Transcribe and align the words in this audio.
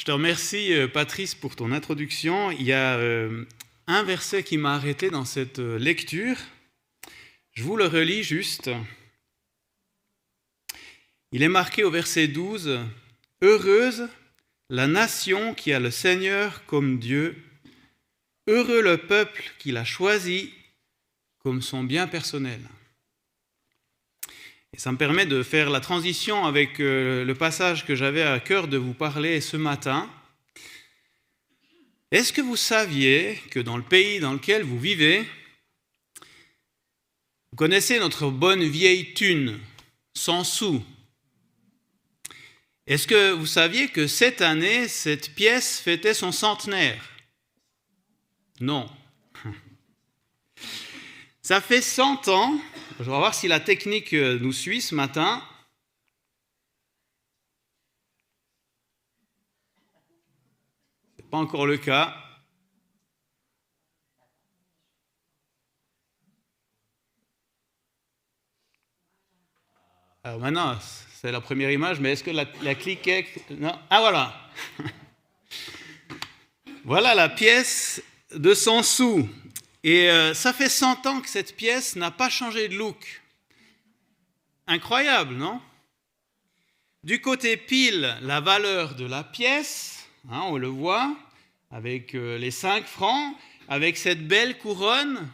Je 0.00 0.06
te 0.06 0.12
remercie, 0.12 0.72
euh, 0.72 0.88
Patrice, 0.88 1.34
pour 1.34 1.56
ton 1.56 1.72
introduction. 1.72 2.50
Il 2.50 2.62
y 2.62 2.72
a 2.72 2.96
euh, 2.96 3.44
un 3.86 4.02
verset 4.02 4.42
qui 4.42 4.56
m'a 4.56 4.74
arrêté 4.74 5.10
dans 5.10 5.26
cette 5.26 5.58
euh, 5.58 5.78
lecture. 5.78 6.38
Je 7.52 7.62
vous 7.62 7.76
le 7.76 7.84
relis 7.84 8.22
juste. 8.22 8.70
Il 11.32 11.42
est 11.42 11.50
marqué 11.50 11.84
au 11.84 11.90
verset 11.90 12.28
12, 12.28 12.80
Heureuse 13.42 14.08
la 14.70 14.86
nation 14.86 15.52
qui 15.52 15.70
a 15.70 15.80
le 15.80 15.90
Seigneur 15.90 16.64
comme 16.64 16.98
Dieu, 16.98 17.36
heureux 18.46 18.80
le 18.80 18.96
peuple 18.96 19.52
qui 19.58 19.70
l'a 19.70 19.84
choisi 19.84 20.50
comme 21.40 21.60
son 21.60 21.84
bien 21.84 22.06
personnel. 22.06 22.62
Et 24.72 24.78
ça 24.78 24.92
me 24.92 24.96
permet 24.96 25.26
de 25.26 25.42
faire 25.42 25.68
la 25.68 25.80
transition 25.80 26.44
avec 26.46 26.78
euh, 26.78 27.24
le 27.24 27.34
passage 27.34 27.84
que 27.84 27.96
j'avais 27.96 28.22
à 28.22 28.38
cœur 28.38 28.68
de 28.68 28.76
vous 28.76 28.94
parler 28.94 29.40
ce 29.40 29.56
matin. 29.56 30.08
Est-ce 32.12 32.32
que 32.32 32.40
vous 32.40 32.56
saviez 32.56 33.40
que 33.50 33.58
dans 33.58 33.76
le 33.76 33.82
pays 33.82 34.20
dans 34.20 34.32
lequel 34.32 34.62
vous 34.62 34.78
vivez, 34.78 35.24
vous 37.50 37.56
connaissez 37.56 37.98
notre 37.98 38.30
bonne 38.30 38.62
vieille 38.64 39.12
thune, 39.12 39.58
100 40.14 40.44
sous? 40.44 40.84
Est-ce 42.86 43.06
que 43.06 43.32
vous 43.32 43.46
saviez 43.46 43.88
que 43.88 44.06
cette 44.06 44.40
année, 44.40 44.86
cette 44.86 45.34
pièce 45.34 45.80
fêtait 45.80 46.14
son 46.14 46.32
centenaire? 46.32 47.02
Non. 48.60 48.88
Ça 51.42 51.60
fait 51.60 51.82
100 51.82 52.28
ans 52.28 52.60
je 53.00 53.10
vais 53.10 53.16
voir 53.16 53.34
si 53.34 53.48
la 53.48 53.60
technique 53.60 54.12
euh, 54.12 54.38
nous 54.38 54.52
suit 54.52 54.82
ce 54.82 54.94
matin. 54.94 55.42
Ce 61.16 61.22
n'est 61.22 61.28
pas 61.30 61.38
encore 61.38 61.66
le 61.66 61.78
cas. 61.78 62.14
Alors 70.22 70.38
maintenant, 70.40 70.78
c'est 71.14 71.32
la 71.32 71.40
première 71.40 71.70
image, 71.70 72.00
mais 72.00 72.12
est-ce 72.12 72.22
que 72.22 72.30
la, 72.30 72.44
la 72.60 72.74
clique 72.74 73.08
est... 73.08 73.24
Ah 73.88 74.00
voilà 74.00 74.50
Voilà 76.84 77.14
la 77.14 77.30
pièce 77.30 78.02
de 78.34 78.52
100 78.52 78.82
sous. 78.82 79.28
Et 79.82 80.10
euh, 80.10 80.34
ça 80.34 80.52
fait 80.52 80.68
100 80.68 81.06
ans 81.06 81.20
que 81.20 81.28
cette 81.28 81.56
pièce 81.56 81.96
n'a 81.96 82.10
pas 82.10 82.28
changé 82.28 82.68
de 82.68 82.76
look. 82.76 83.22
Incroyable, 84.66 85.34
non? 85.34 85.60
Du 87.02 87.22
côté 87.22 87.56
pile, 87.56 88.18
la 88.20 88.40
valeur 88.40 88.94
de 88.94 89.06
la 89.06 89.24
pièce, 89.24 90.06
hein, 90.30 90.42
on 90.44 90.58
le 90.58 90.68
voit, 90.68 91.16
avec 91.70 92.14
euh, 92.14 92.36
les 92.36 92.50
5 92.50 92.84
francs, 92.84 93.34
avec 93.68 93.96
cette 93.96 94.28
belle 94.28 94.58
couronne. 94.58 95.30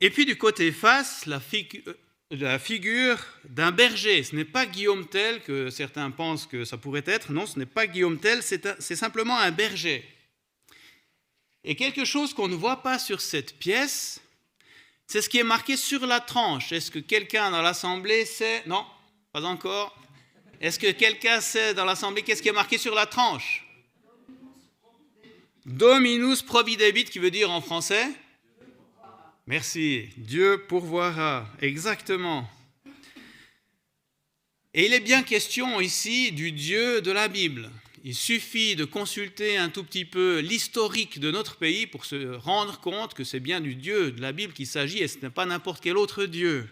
Et 0.00 0.10
puis 0.10 0.26
du 0.26 0.36
côté 0.36 0.72
face, 0.72 1.28
euh, 1.28 1.94
la 2.32 2.58
figure 2.58 3.24
d'un 3.44 3.70
berger. 3.70 4.24
Ce 4.24 4.34
n'est 4.34 4.44
pas 4.44 4.66
Guillaume 4.66 5.06
Tell 5.06 5.40
que 5.42 5.70
certains 5.70 6.10
pensent 6.10 6.48
que 6.48 6.64
ça 6.64 6.78
pourrait 6.78 7.04
être. 7.06 7.30
Non, 7.30 7.46
ce 7.46 7.60
n'est 7.60 7.66
pas 7.66 7.86
Guillaume 7.86 8.18
Tell, 8.18 8.42
c'est 8.42 8.96
simplement 8.96 9.38
un 9.38 9.52
berger. 9.52 10.04
Et 11.64 11.76
quelque 11.76 12.04
chose 12.04 12.34
qu'on 12.34 12.48
ne 12.48 12.54
voit 12.54 12.82
pas 12.82 12.98
sur 12.98 13.20
cette 13.20 13.58
pièce, 13.58 14.20
c'est 15.06 15.22
ce 15.22 15.28
qui 15.28 15.38
est 15.38 15.44
marqué 15.44 15.76
sur 15.76 16.06
la 16.06 16.20
tranche. 16.20 16.72
Est-ce 16.72 16.90
que 16.90 16.98
quelqu'un 16.98 17.50
dans 17.50 17.62
l'Assemblée 17.62 18.24
sait? 18.24 18.62
Non, 18.66 18.84
pas 19.32 19.44
encore. 19.44 19.96
Est-ce 20.60 20.78
que 20.78 20.90
quelqu'un 20.90 21.40
sait 21.40 21.74
dans 21.74 21.84
l'Assemblée 21.84 22.22
qu'est-ce 22.22 22.42
qui 22.42 22.48
est 22.48 22.52
marqué 22.52 22.78
sur 22.78 22.94
la 22.94 23.06
tranche? 23.06 23.66
Dominus 25.64 26.42
providebit, 26.42 27.04
qui 27.04 27.20
veut 27.20 27.30
dire 27.30 27.50
en 27.50 27.60
français? 27.60 28.08
Merci. 29.46 30.08
Dieu 30.16 30.64
pourvoira. 30.68 31.46
Exactement. 31.60 32.48
Et 34.74 34.86
il 34.86 34.94
est 34.94 35.00
bien 35.00 35.22
question 35.22 35.80
ici 35.80 36.32
du 36.32 36.50
Dieu 36.50 37.02
de 37.02 37.10
la 37.10 37.28
Bible. 37.28 37.70
Il 38.04 38.16
suffit 38.16 38.74
de 38.74 38.84
consulter 38.84 39.56
un 39.56 39.68
tout 39.68 39.84
petit 39.84 40.04
peu 40.04 40.40
l'historique 40.40 41.20
de 41.20 41.30
notre 41.30 41.56
pays 41.56 41.86
pour 41.86 42.04
se 42.04 42.34
rendre 42.34 42.80
compte 42.80 43.14
que 43.14 43.22
c'est 43.22 43.38
bien 43.38 43.60
du 43.60 43.76
Dieu 43.76 44.10
de 44.10 44.20
la 44.20 44.32
Bible 44.32 44.52
qu'il 44.52 44.66
s'agit 44.66 44.98
et 44.98 45.06
ce 45.06 45.18
n'est 45.18 45.30
pas 45.30 45.46
n'importe 45.46 45.80
quel 45.80 45.96
autre 45.96 46.24
Dieu. 46.24 46.68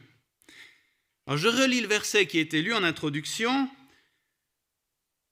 Alors 1.29 1.39
je 1.39 1.47
relis 1.47 1.83
le 1.83 1.87
verset 1.87 2.27
qui 2.27 2.39
a 2.39 2.41
été 2.41 2.63
lu 2.63 2.75
en 2.75 2.83
introduction. 2.83 3.71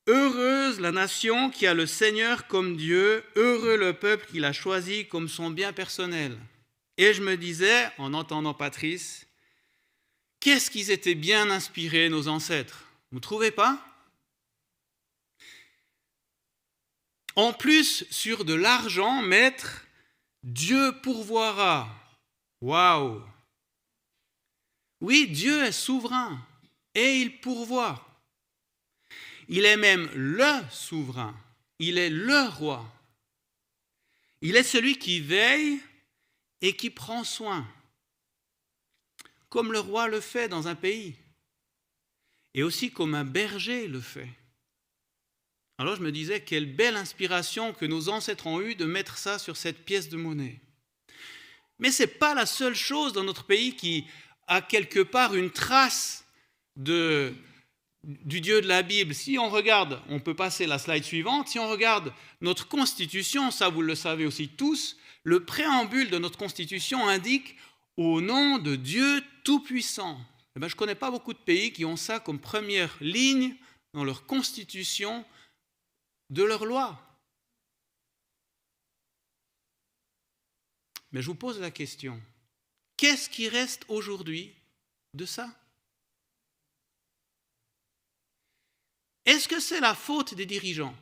Heureuse 0.07 0.79
la 0.79 0.93
nation 0.93 1.51
qui 1.51 1.67
a 1.67 1.75
le 1.75 1.87
Seigneur 1.87 2.47
comme 2.47 2.77
Dieu, 2.77 3.25
heureux 3.35 3.77
le 3.77 3.93
peuple 3.93 4.29
qu'il 4.31 4.45
a 4.45 4.53
choisi 4.53 5.09
comme 5.09 5.29
son 5.29 5.51
bien 5.51 5.73
personnel. 5.73 6.39
Et 6.97 7.13
je 7.13 7.23
me 7.23 7.37
disais, 7.37 7.89
en 7.99 8.15
entendant 8.15 8.55
Patrice, 8.55 9.27
qu'est-ce 10.39 10.71
qu'ils 10.71 10.93
étaient 10.93 11.17
bien 11.17 11.51
inspirés, 11.51 12.09
nos 12.09 12.29
ancêtres? 12.29 12.85
Vous 13.11 13.19
ne 13.19 13.23
trouvez 13.23 13.51
pas? 13.51 13.88
En 17.39 17.53
plus, 17.53 18.05
sur 18.11 18.45
de 18.45 18.53
l'argent, 18.53 19.23
mettre 19.23 19.87
Dieu 20.43 20.91
pourvoira. 21.03 21.89
Waouh 22.61 23.23
Oui, 25.01 25.29
Dieu 25.29 25.63
est 25.63 25.71
souverain 25.71 26.45
et 26.97 27.21
il 27.21 27.39
pourvoit. 27.39 28.05
Il 29.47 29.65
est 29.67 29.77
même 29.77 30.11
le 30.17 30.69
souverain. 30.73 31.33
Il 31.79 31.97
est 31.99 32.11
le 32.11 32.49
roi. 32.49 32.85
Il 34.41 34.57
est 34.57 34.65
celui 34.65 34.99
qui 34.99 35.21
veille 35.21 35.79
et 36.61 36.75
qui 36.75 36.91
prend 36.91 37.23
soin, 37.23 37.65
comme 39.49 39.71
le 39.71 39.79
roi 39.79 40.09
le 40.09 40.21
fait 40.21 40.49
dans 40.49 40.67
un 40.67 40.75
pays, 40.75 41.15
et 42.55 42.65
aussi 42.65 42.91
comme 42.91 43.15
un 43.15 43.25
berger 43.25 43.87
le 43.87 44.01
fait. 44.01 44.38
Alors 45.81 45.95
je 45.95 46.03
me 46.03 46.11
disais, 46.11 46.41
quelle 46.41 46.67
belle 46.67 46.97
inspiration 46.97 47.73
que 47.73 47.87
nos 47.87 48.09
ancêtres 48.09 48.49
ont 48.49 48.61
eue 48.61 48.75
de 48.75 48.85
mettre 48.85 49.17
ça 49.17 49.39
sur 49.39 49.57
cette 49.57 49.85
pièce 49.85 50.09
de 50.09 50.17
monnaie. 50.17 50.61
Mais 51.79 51.93
ce 51.93 52.03
n'est 52.03 52.09
pas 52.09 52.35
la 52.35 52.47
seule 52.47 52.75
chose 52.75 53.13
dans 53.13 53.23
notre 53.23 53.45
pays 53.45 53.77
qui 53.77 54.05
a 54.49 54.61
quelque 54.61 54.99
part 54.99 55.37
une 55.37 55.51
trace 55.51 56.25
de, 56.75 57.33
du 58.03 58.41
Dieu 58.41 58.61
de 58.61 58.67
la 58.67 58.83
Bible. 58.83 59.15
Si 59.15 59.39
on 59.39 59.51
regarde, 59.51 60.03
on 60.09 60.19
peut 60.19 60.35
passer 60.35 60.67
la 60.67 60.81
slide 60.81 61.05
suivante, 61.05 61.47
si 61.47 61.61
on 61.61 61.69
regarde 61.69 62.13
notre 62.41 62.67
constitution, 62.67 63.53
ça 63.53 63.69
vous 63.69 63.83
le 63.83 63.95
savez 63.95 64.27
aussi 64.27 64.49
tous, 64.49 64.97
le 65.23 65.45
préambule 65.45 66.11
de 66.11 66.19
notre 66.19 66.39
constitution 66.39 67.07
indique 67.07 67.57
au 67.97 68.21
nom 68.21 68.59
de 68.59 68.75
Dieu 68.75 69.23
Tout-Puissant. 69.45 70.19
Eh 70.57 70.61
ben, 70.61 70.67
je 70.67 70.75
ne 70.75 70.79
connais 70.79 70.97
pas 70.97 71.13
beaucoup 71.13 71.35
de 71.35 71.39
pays 71.39 71.73
qui 71.73 71.85
ont 71.85 71.97
ça 71.97 72.19
comme 72.19 72.41
première 72.41 72.97
ligne 73.01 73.55
dans 73.95 74.03
leur 74.03 74.27
constitution 74.27 75.25
de 76.31 76.43
leur 76.43 76.65
loi. 76.65 77.01
Mais 81.13 81.23
je 81.23 81.27
vous 81.27 81.35
pose 81.35 81.59
la 81.61 81.71
question, 81.71 82.21
qu'est-ce 82.97 83.31
qui 83.31 83.49
reste 83.49 83.85
aujourd'hui 83.89 84.55
de 85.15 85.25
ça? 85.25 85.49
Est-ce 89.25 89.49
que 89.49 89.61
c'est 89.61 89.81
la 89.81 89.95
faute 89.95 90.35
des 90.35 90.47
dirigeants? 90.47 90.97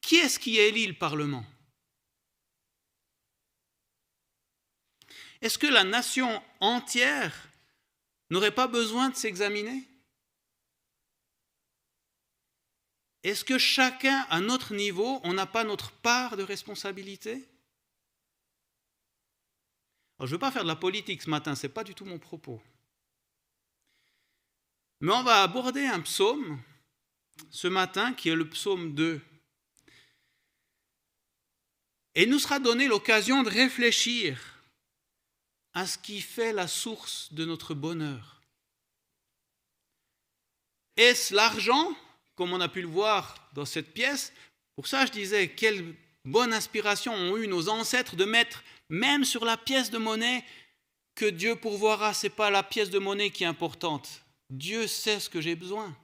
Qui 0.00 0.16
est-ce 0.16 0.38
qui 0.38 0.58
élit 0.58 0.86
le 0.86 0.98
Parlement? 0.98 1.44
Est-ce 5.40 5.58
que 5.58 5.66
la 5.66 5.84
nation 5.84 6.42
entière 6.60 7.48
n'aurait 8.30 8.54
pas 8.54 8.66
besoin 8.66 9.10
de 9.10 9.14
s'examiner? 9.14 9.86
Est-ce 13.24 13.42
que 13.42 13.56
chacun, 13.56 14.26
à 14.28 14.40
notre 14.40 14.74
niveau, 14.74 15.18
on 15.24 15.32
n'a 15.32 15.46
pas 15.46 15.64
notre 15.64 15.90
part 15.90 16.36
de 16.36 16.42
responsabilité? 16.42 17.48
Je 20.20 20.24
ne 20.24 20.30
veux 20.30 20.38
pas 20.38 20.52
faire 20.52 20.62
de 20.62 20.68
la 20.68 20.76
politique 20.76 21.22
ce 21.22 21.30
matin, 21.30 21.54
ce 21.54 21.66
n'est 21.66 21.72
pas 21.72 21.84
du 21.84 21.94
tout 21.94 22.04
mon 22.04 22.18
propos. 22.18 22.62
Mais 25.00 25.12
on 25.12 25.22
va 25.22 25.42
aborder 25.42 25.86
un 25.86 26.00
psaume 26.00 26.60
ce 27.50 27.66
matin 27.66 28.12
qui 28.12 28.28
est 28.28 28.34
le 28.34 28.48
psaume 28.48 28.94
2. 28.94 29.20
Et 32.14 32.24
il 32.24 32.30
nous 32.30 32.38
sera 32.38 32.58
donné 32.58 32.86
l'occasion 32.88 33.42
de 33.42 33.48
réfléchir 33.48 34.62
à 35.72 35.86
ce 35.86 35.96
qui 35.98 36.20
fait 36.20 36.52
la 36.52 36.68
source 36.68 37.32
de 37.32 37.44
notre 37.46 37.74
bonheur. 37.74 38.42
Est-ce 40.96 41.34
l'argent? 41.34 41.96
Comme 42.36 42.52
on 42.52 42.60
a 42.60 42.68
pu 42.68 42.82
le 42.82 42.88
voir 42.88 43.50
dans 43.54 43.64
cette 43.64 43.92
pièce. 43.92 44.32
Pour 44.76 44.86
ça, 44.86 45.06
je 45.06 45.12
disais, 45.12 45.48
quelle 45.48 45.94
bonne 46.24 46.52
inspiration 46.52 47.14
ont 47.14 47.36
eu 47.36 47.46
nos 47.46 47.68
ancêtres 47.68 48.16
de 48.16 48.24
mettre, 48.24 48.64
même 48.88 49.24
sur 49.24 49.44
la 49.44 49.56
pièce 49.56 49.90
de 49.90 49.98
monnaie, 49.98 50.44
que 51.14 51.26
Dieu 51.26 51.56
pourvoira. 51.56 52.12
Ce 52.14 52.26
n'est 52.26 52.30
pas 52.30 52.50
la 52.50 52.62
pièce 52.62 52.90
de 52.90 52.98
monnaie 52.98 53.30
qui 53.30 53.44
est 53.44 53.48
importante, 53.48 54.22
Dieu 54.50 54.86
sait 54.86 55.20
ce 55.20 55.30
que 55.30 55.40
j'ai 55.40 55.56
besoin. 55.56 55.94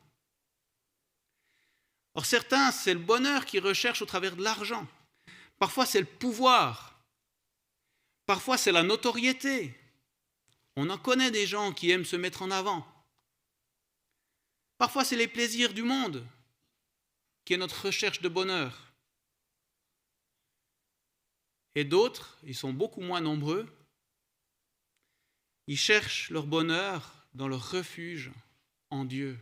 Or 2.15 2.27
certains, 2.27 2.73
c'est 2.73 2.95
le 2.95 3.01
bonheur 3.01 3.47
qu'ils 3.47 3.65
recherchent 3.65 4.03
au 4.03 4.07
travers 4.07 4.37
de 4.37 4.43
l'argent. 4.43 4.87
Parfois, 5.59 5.87
c'est 5.87 6.01
le 6.01 6.07
pouvoir. 6.07 6.99
Parfois, 8.27 8.57
c'est 8.57 8.73
la 8.73 8.83
notoriété. 8.83 9.75
On 10.77 10.91
en 10.91 10.99
connaît 10.99 11.31
des 11.31 11.47
gens 11.47 11.73
qui 11.73 11.91
aiment 11.91 12.05
se 12.05 12.17
mettre 12.17 12.43
en 12.43 12.51
avant. 12.51 12.87
Parfois, 14.81 15.05
c'est 15.05 15.17
les 15.17 15.29
plaisirs 15.29 15.75
du 15.75 15.83
monde 15.83 16.27
qui 17.45 17.53
est 17.53 17.59
notre 17.59 17.85
recherche 17.85 18.23
de 18.23 18.31
bonheur. 18.31 18.95
Et 21.75 21.85
d'autres, 21.85 22.39
ils 22.45 22.55
sont 22.55 22.73
beaucoup 22.73 23.03
moins 23.03 23.21
nombreux, 23.21 23.71
ils 25.67 25.77
cherchent 25.77 26.31
leur 26.31 26.47
bonheur 26.47 27.27
dans 27.35 27.47
leur 27.47 27.73
refuge 27.73 28.31
en 28.89 29.05
Dieu, 29.05 29.39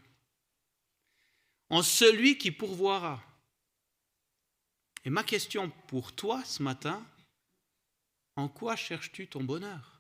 en 1.71 1.85
celui 1.85 2.37
qui 2.37 2.51
pourvoira. 2.51 3.23
Et 5.05 5.11
ma 5.11 5.23
question 5.23 5.71
pour 5.87 6.17
toi 6.17 6.45
ce 6.45 6.65
matin, 6.65 7.07
en 8.35 8.49
quoi 8.49 8.75
cherches-tu 8.75 9.29
ton 9.29 9.45
bonheur? 9.45 9.98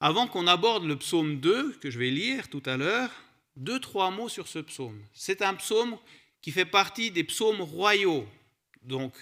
Avant 0.00 0.28
qu'on 0.28 0.46
aborde 0.46 0.84
le 0.84 0.96
psaume 0.96 1.40
2, 1.40 1.72
que 1.80 1.90
je 1.90 1.98
vais 1.98 2.10
lire 2.10 2.48
tout 2.48 2.62
à 2.66 2.76
l'heure, 2.76 3.10
deux, 3.56 3.80
trois 3.80 4.10
mots 4.10 4.28
sur 4.28 4.46
ce 4.46 4.60
psaume. 4.60 5.02
C'est 5.12 5.42
un 5.42 5.54
psaume 5.54 5.98
qui 6.40 6.52
fait 6.52 6.64
partie 6.64 7.10
des 7.10 7.24
psaumes 7.24 7.60
royaux, 7.60 8.26
donc 8.82 9.12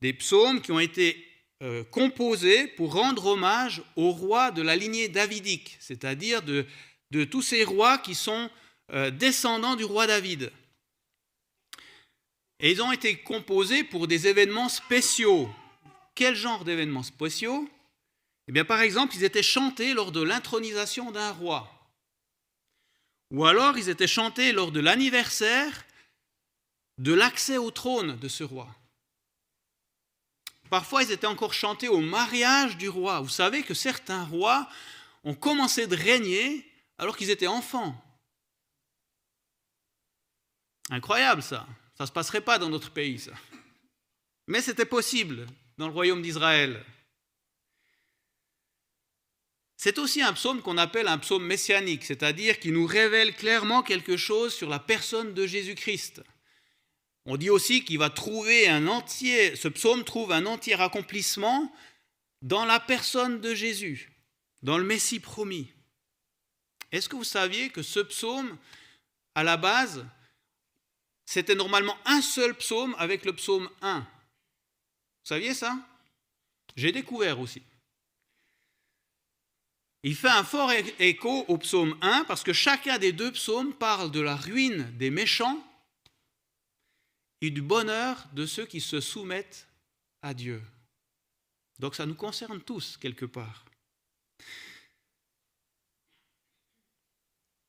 des 0.00 0.12
psaumes 0.12 0.60
qui 0.60 0.70
ont 0.70 0.78
été 0.78 1.26
euh, 1.62 1.82
composés 1.82 2.68
pour 2.68 2.94
rendre 2.94 3.26
hommage 3.26 3.82
aux 3.96 4.12
rois 4.12 4.52
de 4.52 4.62
la 4.62 4.76
lignée 4.76 5.08
davidique, 5.08 5.76
c'est-à-dire 5.80 6.42
de, 6.42 6.64
tous 7.24 7.42
ces 7.42 7.64
rois 7.64 7.98
qui 7.98 8.14
sont 8.14 8.48
euh, 8.92 9.10
descendants 9.10 9.74
du 9.74 9.82
roi 9.82 10.06
David. 10.06 10.52
Et 12.60 12.70
ils 12.70 12.82
ont 12.82 12.92
été 12.92 13.16
composés 13.16 13.82
pour 13.82 14.06
des 14.06 14.28
événements 14.28 14.68
spéciaux. 14.68 15.48
Quel 16.14 16.36
genre 16.36 16.64
d'événements 16.64 17.02
spéciaux? 17.02 17.68
Eh 18.48 18.52
bien, 18.52 18.64
par 18.64 18.80
exemple, 18.80 19.14
ils 19.14 19.24
étaient 19.24 19.42
chantés 19.42 19.92
lors 19.92 20.10
de 20.10 20.22
l'intronisation 20.22 21.10
d'un 21.10 21.32
roi. 21.32 21.70
Ou 23.30 23.44
alors, 23.44 23.76
ils 23.76 23.90
étaient 23.90 24.06
chantés 24.06 24.52
lors 24.52 24.72
de 24.72 24.80
l'anniversaire 24.80 25.84
de 26.96 27.12
l'accès 27.12 27.58
au 27.58 27.70
trône 27.70 28.18
de 28.18 28.28
ce 28.28 28.44
roi. 28.44 28.68
Parfois, 30.70 31.02
ils 31.02 31.12
étaient 31.12 31.26
encore 31.26 31.52
chantés 31.52 31.88
au 31.88 32.00
mariage 32.00 32.78
du 32.78 32.88
roi. 32.88 33.20
Vous 33.20 33.28
savez 33.28 33.62
que 33.62 33.74
certains 33.74 34.24
rois 34.24 34.68
ont 35.24 35.34
commencé 35.34 35.86
de 35.86 35.96
régner 35.96 36.66
alors 36.96 37.16
qu'ils 37.16 37.30
étaient 37.30 37.46
enfants. 37.46 38.02
Incroyable 40.90 41.42
ça. 41.42 41.66
Ça 41.96 42.04
ne 42.04 42.06
se 42.06 42.12
passerait 42.12 42.40
pas 42.40 42.58
dans 42.58 42.70
notre 42.70 42.90
pays, 42.90 43.18
ça. 43.18 43.32
Mais 44.46 44.62
c'était 44.62 44.86
possible 44.86 45.46
dans 45.76 45.86
le 45.86 45.92
royaume 45.92 46.22
d'Israël. 46.22 46.84
C'est 49.80 50.00
aussi 50.00 50.22
un 50.22 50.32
psaume 50.32 50.60
qu'on 50.60 50.76
appelle 50.76 51.06
un 51.06 51.18
psaume 51.18 51.46
messianique, 51.46 52.04
c'est-à-dire 52.04 52.58
qui 52.58 52.72
nous 52.72 52.84
révèle 52.84 53.32
clairement 53.32 53.84
quelque 53.84 54.16
chose 54.16 54.52
sur 54.52 54.68
la 54.68 54.80
personne 54.80 55.34
de 55.34 55.46
Jésus-Christ. 55.46 56.20
On 57.26 57.36
dit 57.36 57.48
aussi 57.48 57.84
qu'il 57.84 57.98
va 57.98 58.10
trouver 58.10 58.68
un 58.68 58.88
entier, 58.88 59.54
ce 59.54 59.68
psaume 59.68 60.02
trouve 60.02 60.32
un 60.32 60.46
entier 60.46 60.74
accomplissement 60.74 61.72
dans 62.42 62.64
la 62.64 62.80
personne 62.80 63.40
de 63.40 63.54
Jésus, 63.54 64.10
dans 64.62 64.78
le 64.78 64.84
Messie 64.84 65.20
promis. 65.20 65.70
Est-ce 66.90 67.08
que 67.08 67.14
vous 67.14 67.22
saviez 67.22 67.70
que 67.70 67.82
ce 67.82 68.00
psaume, 68.00 68.58
à 69.36 69.44
la 69.44 69.56
base, 69.56 70.04
c'était 71.24 71.54
normalement 71.54 71.96
un 72.04 72.20
seul 72.20 72.52
psaume 72.56 72.96
avec 72.98 73.24
le 73.24 73.32
psaume 73.32 73.70
1. 73.82 74.00
Vous 74.00 74.06
saviez 75.22 75.54
ça? 75.54 75.78
J'ai 76.74 76.90
découvert 76.90 77.38
aussi. 77.38 77.62
Il 80.04 80.14
fait 80.14 80.28
un 80.28 80.44
fort 80.44 80.70
écho 80.98 81.44
au 81.48 81.58
psaume 81.58 81.96
1 82.02 82.24
parce 82.24 82.44
que 82.44 82.52
chacun 82.52 82.98
des 82.98 83.12
deux 83.12 83.32
psaumes 83.32 83.72
parle 83.74 84.10
de 84.10 84.20
la 84.20 84.36
ruine 84.36 84.90
des 84.96 85.10
méchants 85.10 85.62
et 87.40 87.50
du 87.50 87.62
bonheur 87.62 88.24
de 88.32 88.46
ceux 88.46 88.66
qui 88.66 88.80
se 88.80 89.00
soumettent 89.00 89.66
à 90.22 90.34
Dieu. 90.34 90.62
Donc 91.78 91.94
ça 91.94 92.06
nous 92.06 92.14
concerne 92.14 92.60
tous 92.60 92.96
quelque 92.96 93.24
part. 93.24 93.64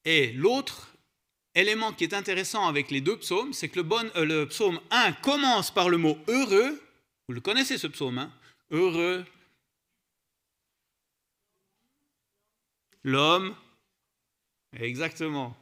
Et 0.05 0.31
l'autre 0.33 0.89
élément 1.55 1.93
qui 1.93 2.03
est 2.03 2.13
intéressant 2.13 2.67
avec 2.67 2.89
les 2.89 3.01
deux 3.01 3.17
psaumes, 3.17 3.53
c'est 3.53 3.69
que 3.69 3.79
le, 3.79 4.31
euh, 4.31 4.45
psaume 4.45 4.79
1 4.91 5.13
commence 5.13 5.71
par 5.71 5.89
le 5.89 5.97
mot 5.97 6.17
heureux. 6.27 6.81
Vous 7.27 7.33
le 7.33 7.41
connaissez 7.41 7.77
ce 7.77 7.87
psaume, 7.87 8.17
hein 8.17 8.31
Heureux. 8.71 9.25
L'homme. 13.03 13.55
Exactement. 14.79 15.57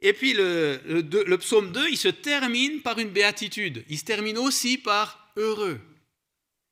Et 0.00 0.12
puis 0.12 0.34
le, 0.34 1.36
psaume 1.36 1.72
2, 1.72 1.88
il 1.90 1.96
se 1.96 2.08
termine 2.08 2.82
par 2.82 2.98
une 2.98 3.10
béatitude. 3.10 3.84
Il 3.88 3.98
se 3.98 4.04
termine 4.04 4.38
aussi 4.38 4.78
par 4.78 5.32
heureux. 5.36 5.80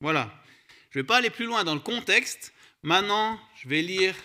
Voilà. 0.01 0.31
Je 0.91 0.99
ne 0.99 1.03
vais 1.03 1.07
pas 1.07 1.17
aller 1.17 1.29
plus 1.29 1.45
loin 1.45 1.63
dans 1.63 1.73
le 1.73 1.81
contexte. 1.81 2.53
Maintenant, 2.83 3.39
je 3.55 3.67
vais 3.67 3.81
lire 3.81 4.15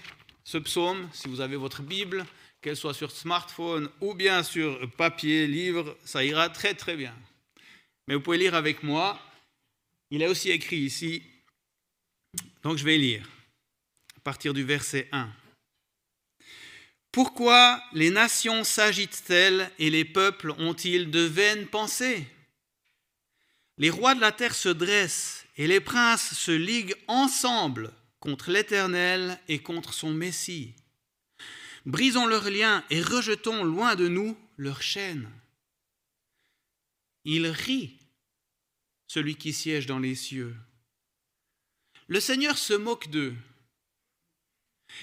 ce 0.44 0.58
psaume, 0.58 1.08
si 1.12 1.28
vous 1.28 1.40
avez 1.40 1.56
votre 1.56 1.82
Bible 1.82 2.26
qu'elle 2.60 2.76
soit 2.76 2.94
sur 2.94 3.10
smartphone 3.10 3.90
ou 4.00 4.14
bien 4.14 4.42
sur 4.42 4.90
papier, 4.92 5.46
livre, 5.46 5.96
ça 6.04 6.24
ira 6.24 6.50
très 6.50 6.74
très 6.74 6.96
bien. 6.96 7.14
Mais 8.06 8.14
vous 8.14 8.20
pouvez 8.20 8.38
lire 8.38 8.54
avec 8.54 8.82
moi. 8.82 9.18
Il 10.10 10.22
est 10.22 10.26
aussi 10.26 10.50
écrit 10.50 10.78
ici. 10.78 11.22
Donc 12.62 12.76
je 12.76 12.84
vais 12.84 12.98
lire 12.98 13.26
à 14.16 14.20
partir 14.20 14.52
du 14.52 14.62
verset 14.62 15.08
1. 15.12 15.30
Pourquoi 17.12 17.82
les 17.92 18.10
nations 18.10 18.62
s'agitent-elles 18.62 19.70
et 19.78 19.90
les 19.90 20.04
peuples 20.04 20.52
ont-ils 20.58 21.10
de 21.10 21.20
vaines 21.20 21.66
pensées? 21.66 22.26
Les 23.78 23.90
rois 23.90 24.14
de 24.14 24.20
la 24.20 24.30
terre 24.30 24.54
se 24.54 24.68
dressent 24.68 25.44
et 25.56 25.66
les 25.66 25.80
princes 25.80 26.34
se 26.34 26.52
liguent 26.52 26.96
ensemble 27.08 27.92
contre 28.20 28.50
l'Éternel 28.50 29.40
et 29.48 29.58
contre 29.58 29.92
son 29.92 30.12
Messie. 30.12 30.74
Brisons 31.86 32.26
leurs 32.26 32.50
liens 32.50 32.84
et 32.90 33.02
rejetons 33.02 33.64
loin 33.64 33.96
de 33.96 34.06
nous 34.06 34.36
leurs 34.56 34.82
chaînes. 34.82 35.28
Il 37.24 37.46
rit, 37.46 37.98
celui 39.08 39.34
qui 39.36 39.52
siège 39.52 39.86
dans 39.86 39.98
les 39.98 40.14
cieux. 40.14 40.54
Le 42.06 42.20
Seigneur 42.20 42.58
se 42.58 42.74
moque 42.74 43.08
d'eux. 43.08 43.34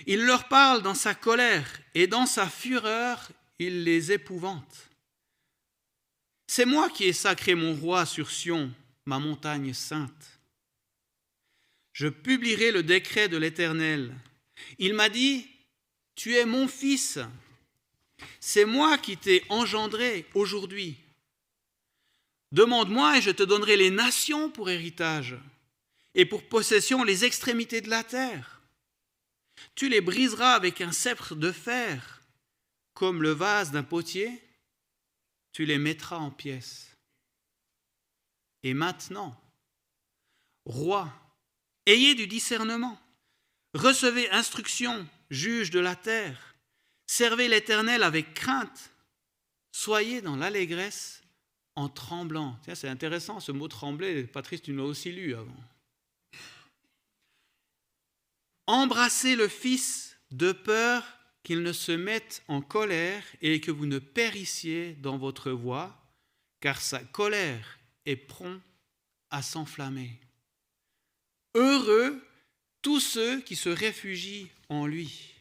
Il 0.06 0.26
leur 0.26 0.48
parle 0.48 0.82
dans 0.82 0.94
sa 0.94 1.16
colère 1.16 1.82
et 1.96 2.08
dans 2.08 2.26
sa 2.26 2.48
fureur, 2.48 3.30
il 3.60 3.84
les 3.84 4.12
épouvante. 4.12 4.90
C'est 6.48 6.66
moi 6.66 6.90
qui 6.90 7.06
ai 7.06 7.14
sacré 7.14 7.56
mon 7.56 7.76
roi 7.76 8.06
sur 8.06 8.32
Sion, 8.32 8.72
ma 9.06 9.20
montagne 9.20 9.74
sainte. 9.74 10.40
Je 11.94 12.08
publierai 12.08 12.72
le 12.72 12.84
décret 12.84 13.28
de 13.28 13.38
l'Éternel. 13.38 14.14
Il 14.78 14.94
m'a 14.94 15.10
dit, 15.10 15.48
tu 16.16 16.36
es 16.36 16.46
mon 16.46 16.68
fils. 16.68 17.20
C'est 18.40 18.66
moi 18.66 18.98
qui 18.98 19.18
t'ai 19.18 19.44
engendré 19.50 20.26
aujourd'hui. 20.34 20.96
Demande-moi 22.52 23.18
et 23.18 23.22
je 23.22 23.32
te 23.32 23.44
donnerai 23.44 23.78
les 23.78 23.92
nations 23.92 24.50
pour 24.50 24.70
héritage 24.70 25.36
et 26.16 26.26
pour 26.26 26.48
possession 26.48 27.04
les 27.04 27.26
extrémités 27.26 27.82
de 27.82 27.90
la 27.90 28.04
terre. 28.04 28.57
Tu 29.76 29.90
les 29.90 30.02
briseras 30.02 30.54
avec 30.54 30.82
un 30.82 30.92
sceptre 30.92 31.36
de 31.36 31.52
fer, 31.52 32.22
comme 32.94 33.22
le 33.22 33.32
vase 33.32 33.72
d'un 33.72 33.84
potier, 33.84 34.42
tu 35.52 35.66
les 35.66 35.78
mettras 35.78 36.18
en 36.18 36.32
pièces. 36.32 36.96
Et 38.64 38.74
maintenant, 38.74 39.40
roi, 40.66 41.14
ayez 41.86 42.16
du 42.16 42.28
discernement, 42.28 43.00
recevez 43.74 44.30
instruction 44.32 45.08
juge 45.30 45.72
de 45.72 45.80
la 45.80 45.96
terre. 45.96 46.56
Servez 47.06 47.48
l'Éternel 47.48 48.04
avec 48.04 48.34
crainte. 48.34 48.92
Soyez 49.72 50.22
dans 50.22 50.36
l'allégresse 50.36 51.22
en 51.76 51.90
tremblant. 51.90 52.60
c'est 52.74 52.90
intéressant, 52.90 53.40
ce 53.40 53.52
mot 53.52 53.68
trembler, 53.68 54.24
Patrice, 54.24 54.62
tu 54.62 54.76
l'as 54.76 54.84
aussi 54.84 55.12
lu 55.12 55.36
avant. 55.36 55.64
Embrassez 58.68 59.38
le 59.38 59.48
Fils 59.48 60.18
de 60.32 60.52
peur 60.52 61.04
qu'il 61.44 61.64
ne 61.64 61.72
se 61.72 61.94
mette 61.94 62.44
en 62.50 62.62
colère 62.62 63.24
et 63.42 63.62
que 63.62 63.72
vous 63.72 63.86
ne 63.86 64.00
périssiez 64.00 64.94
dans 64.96 65.18
votre 65.18 65.52
voie, 65.52 65.98
car 66.60 66.82
sa 66.82 67.00
colère 67.00 67.80
est 68.06 68.18
prompt 68.18 68.62
à 69.30 69.42
s'enflammer. 69.42 70.20
Heureux 71.56 72.22
tous 72.82 73.00
ceux 73.00 73.42
qui 73.42 73.56
se 73.56 73.70
réfugient 73.70 74.50
en 74.70 74.86
lui. 74.86 75.34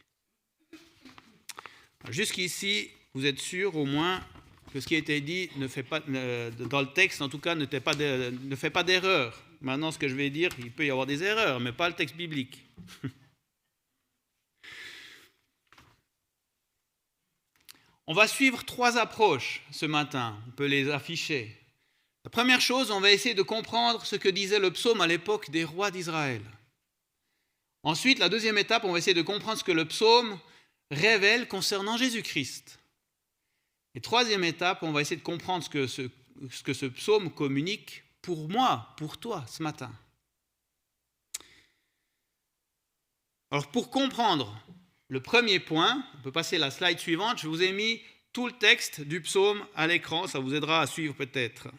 Jusqu'ici, 2.09 2.89
vous 3.13 3.25
êtes 3.25 3.39
sûr 3.39 3.75
au 3.75 3.85
moins 3.85 4.25
que 4.71 4.79
ce 4.79 4.87
qui 4.87 4.95
a 4.95 4.99
été 4.99 5.19
dit 5.19 5.49
ne 5.57 5.67
fait 5.67 5.83
pas, 5.83 5.99
dans 5.99 6.81
le 6.81 6.93
texte, 6.93 7.21
en 7.21 7.29
tout 7.29 7.39
cas, 7.39 7.55
ne 7.55 7.65
fait 8.55 8.69
pas 8.69 8.83
d'erreur. 8.83 9.43
Maintenant, 9.61 9.91
ce 9.91 9.99
que 9.99 10.07
je 10.07 10.15
vais 10.15 10.29
dire, 10.29 10.49
il 10.59 10.71
peut 10.71 10.85
y 10.85 10.91
avoir 10.91 11.05
des 11.05 11.23
erreurs, 11.23 11.59
mais 11.59 11.71
pas 11.71 11.89
le 11.89 11.95
texte 11.95 12.15
biblique. 12.15 12.63
On 18.09 18.13
va 18.13 18.27
suivre 18.27 18.63
trois 18.63 18.97
approches 18.97 19.63
ce 19.71 19.85
matin. 19.85 20.41
On 20.47 20.51
peut 20.51 20.67
les 20.67 20.89
afficher. 20.89 21.57
La 22.23 22.29
première 22.29 22.61
chose, 22.61 22.89
on 22.91 23.01
va 23.01 23.11
essayer 23.11 23.35
de 23.35 23.41
comprendre 23.41 24.05
ce 24.05 24.15
que 24.15 24.29
disait 24.29 24.59
le 24.59 24.71
psaume 24.71 25.01
à 25.01 25.07
l'époque 25.07 25.49
des 25.49 25.65
rois 25.65 25.91
d'Israël. 25.91 26.41
Ensuite, 27.83 28.19
la 28.19 28.29
deuxième 28.29 28.57
étape, 28.57 28.85
on 28.85 28.91
va 28.91 28.97
essayer 28.97 29.13
de 29.13 29.21
comprendre 29.21 29.57
ce 29.57 29.63
que 29.63 29.71
le 29.71 29.85
psaume 29.85 30.39
révèle 30.91 31.47
concernant 31.47 31.97
Jésus-Christ. 31.97 32.79
Et 33.95 34.01
troisième 34.01 34.43
étape, 34.43 34.83
on 34.83 34.91
va 34.91 35.01
essayer 35.01 35.15
de 35.15 35.21
comprendre 35.21 35.63
ce 35.63 35.69
que 35.69 36.73
ce, 36.73 36.85
psaume 36.85 37.31
communique 37.31 38.03
pour 38.21 38.49
moi, 38.49 38.93
pour 38.97 39.17
toi, 39.17 39.45
ce 39.47 39.63
matin. 39.63 39.91
Alors 43.51 43.71
pour 43.71 43.89
comprendre 43.89 44.53
le 45.07 45.21
premier 45.21 45.59
point, 45.59 46.03
on 46.17 46.21
peut 46.21 46.31
passer 46.31 46.57
à 46.57 46.59
la 46.59 46.71
slide 46.71 46.99
suivante, 46.99 47.39
je 47.39 47.47
vous 47.47 47.63
ai 47.63 47.71
mis 47.71 48.01
tout 48.33 48.47
le 48.47 48.53
texte 48.53 49.01
du 49.01 49.21
psaume 49.21 49.65
à 49.73 49.87
l'écran, 49.87 50.27
ça 50.27 50.39
vous 50.39 50.53
aidera 50.53 50.81
à 50.81 50.87
suivre 50.87 51.15
peut-être. 51.15 51.69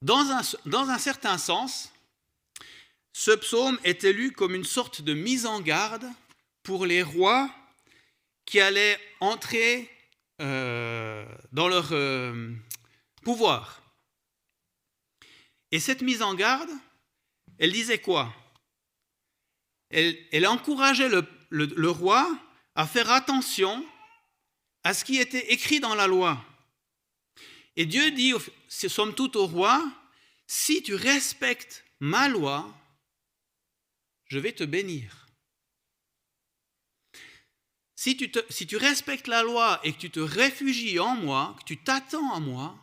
Dans 0.00 0.30
un, 0.30 0.40
dans 0.66 0.88
un, 0.88 0.98
certain 0.98 1.38
sens, 1.38 1.92
ce 3.12 3.32
psaume 3.32 3.78
est 3.84 4.04
élu 4.04 4.32
comme 4.32 4.54
une 4.54 4.64
sorte 4.64 5.02
de 5.02 5.14
mise 5.14 5.46
en 5.46 5.60
garde 5.60 6.06
pour 6.62 6.86
les 6.86 7.02
rois 7.02 7.50
qui 8.46 8.60
allaient 8.60 8.98
entrer 9.20 9.90
euh, 10.42 11.24
dans 11.52 11.68
leur 11.68 11.92
euh, 11.92 12.52
pouvoir. 13.22 13.80
Et 15.70 15.78
cette 15.78 16.02
mise 16.02 16.20
en 16.20 16.34
garde, 16.34 16.70
elle 17.58 17.70
disait 17.70 18.00
quoi? 18.00 18.34
Elle, 19.90 20.46
encourageait 20.48 21.08
le, 21.50 21.90
roi 21.90 22.28
à 22.74 22.86
faire 22.88 23.10
attention 23.10 23.86
à 24.82 24.94
ce 24.94 25.04
qui 25.04 25.18
était 25.18 25.52
écrit 25.52 25.78
dans 25.78 25.94
la 25.94 26.08
loi. 26.08 26.44
Et 27.76 27.86
Dieu 27.86 28.10
dit, 28.10 28.32
somme 28.68 29.14
toute 29.14 29.36
au 29.36 29.46
roi, 29.46 29.80
si 30.48 30.82
tu 30.82 30.96
respectes 30.96 31.84
ma 32.00 32.28
loi, 32.28 32.68
je 34.26 34.40
vais 34.40 34.52
te 34.52 34.64
bénir. 34.64 35.21
Si 38.02 38.16
tu, 38.16 38.76
respectes 38.78 39.28
la 39.28 39.44
loi 39.44 39.78
et 39.84 39.92
que 39.92 39.98
tu 39.98 40.10
te 40.10 40.18
réfugies 40.18 40.98
en 40.98 41.14
moi, 41.14 41.54
que 41.60 41.62
tu 41.62 41.78
t'attends 41.78 42.32
à 42.32 42.40
moi, 42.40 42.76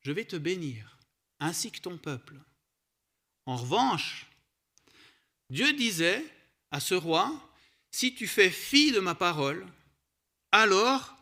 je 0.00 0.10
vais 0.10 0.24
te 0.24 0.34
bénir, 0.34 0.98
ainsi 1.38 1.70
que 1.70 1.78
ton 1.78 1.96
peuple. 1.96 2.34
En 3.46 3.54
revanche, 3.54 4.26
Dieu 5.48 5.74
disait, 5.74 6.26
à 6.72 6.80
ce 6.80 6.96
roi, 6.96 7.32
si 7.92 8.16
tu 8.16 8.26
fais 8.26 8.50
fi 8.50 8.90
de 8.90 8.98
ma 8.98 9.14
parole, 9.14 9.64
alors 10.50 11.14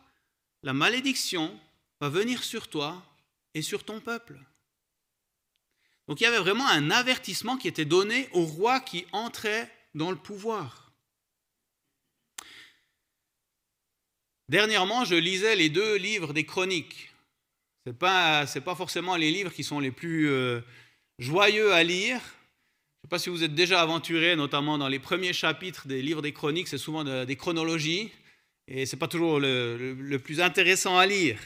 la 0.63 0.73
malédiction 0.73 1.55
va 2.01 2.09
venir 2.09 2.43
sur 2.43 2.67
toi 2.67 3.05
et 3.53 3.61
sur 3.61 3.83
ton 3.83 4.01
peuple. 4.01 4.39
Donc 6.07 6.21
il 6.21 6.23
y 6.23 6.27
avait 6.27 6.39
vraiment 6.39 6.67
un 6.69 6.89
avertissement 6.89 7.57
qui 7.57 7.67
était 7.67 7.85
donné 7.85 8.29
au 8.31 8.45
roi 8.45 8.79
qui 8.79 9.05
entrait 9.11 9.71
dans 9.93 10.09
le 10.09 10.17
pouvoir. 10.17 10.82
Dernièrement, 14.49 15.05
je 15.05 15.15
lisais 15.15 15.55
les 15.55 15.69
deux 15.69 15.95
livres 15.95 16.33
des 16.33 16.45
chroniques. 16.45 17.11
Ce 17.85 17.91
n'est 17.91 17.95
pas, 17.95 18.45
pas, 18.45 18.75
forcément 18.75 19.15
les 19.15 19.31
livres 19.31 19.51
qui 19.51 19.63
sont 19.63 19.79
les 19.79 19.91
plus 19.91 20.29
euh, 20.29 20.61
joyeux 21.19 21.73
à 21.73 21.83
lire, 21.83 22.19
je 23.03 23.07
ne 23.07 23.09
sais 23.09 23.09
pas 23.09 23.19
si 23.19 23.29
vous 23.29 23.43
êtes 23.43 23.53
déjà 23.53 23.81
aventuré, 23.81 24.37
notamment 24.37 24.77
dans 24.77 24.87
les 24.87 24.99
premiers 24.99 25.33
chapitres 25.33 25.87
des 25.87 26.01
livres 26.01 26.21
des 26.21 26.31
chroniques, 26.31 26.69
c'est 26.69 26.77
souvent 26.77 27.03
des 27.03 27.35
chronologies, 27.35 28.09
et 28.69 28.85
ce 28.85 28.95
n'est 28.95 28.99
pas 28.99 29.09
toujours 29.09 29.41
le, 29.41 30.17
plus 30.23 30.39
intéressant 30.39 30.97
à 30.97 31.05
lire. 31.05 31.37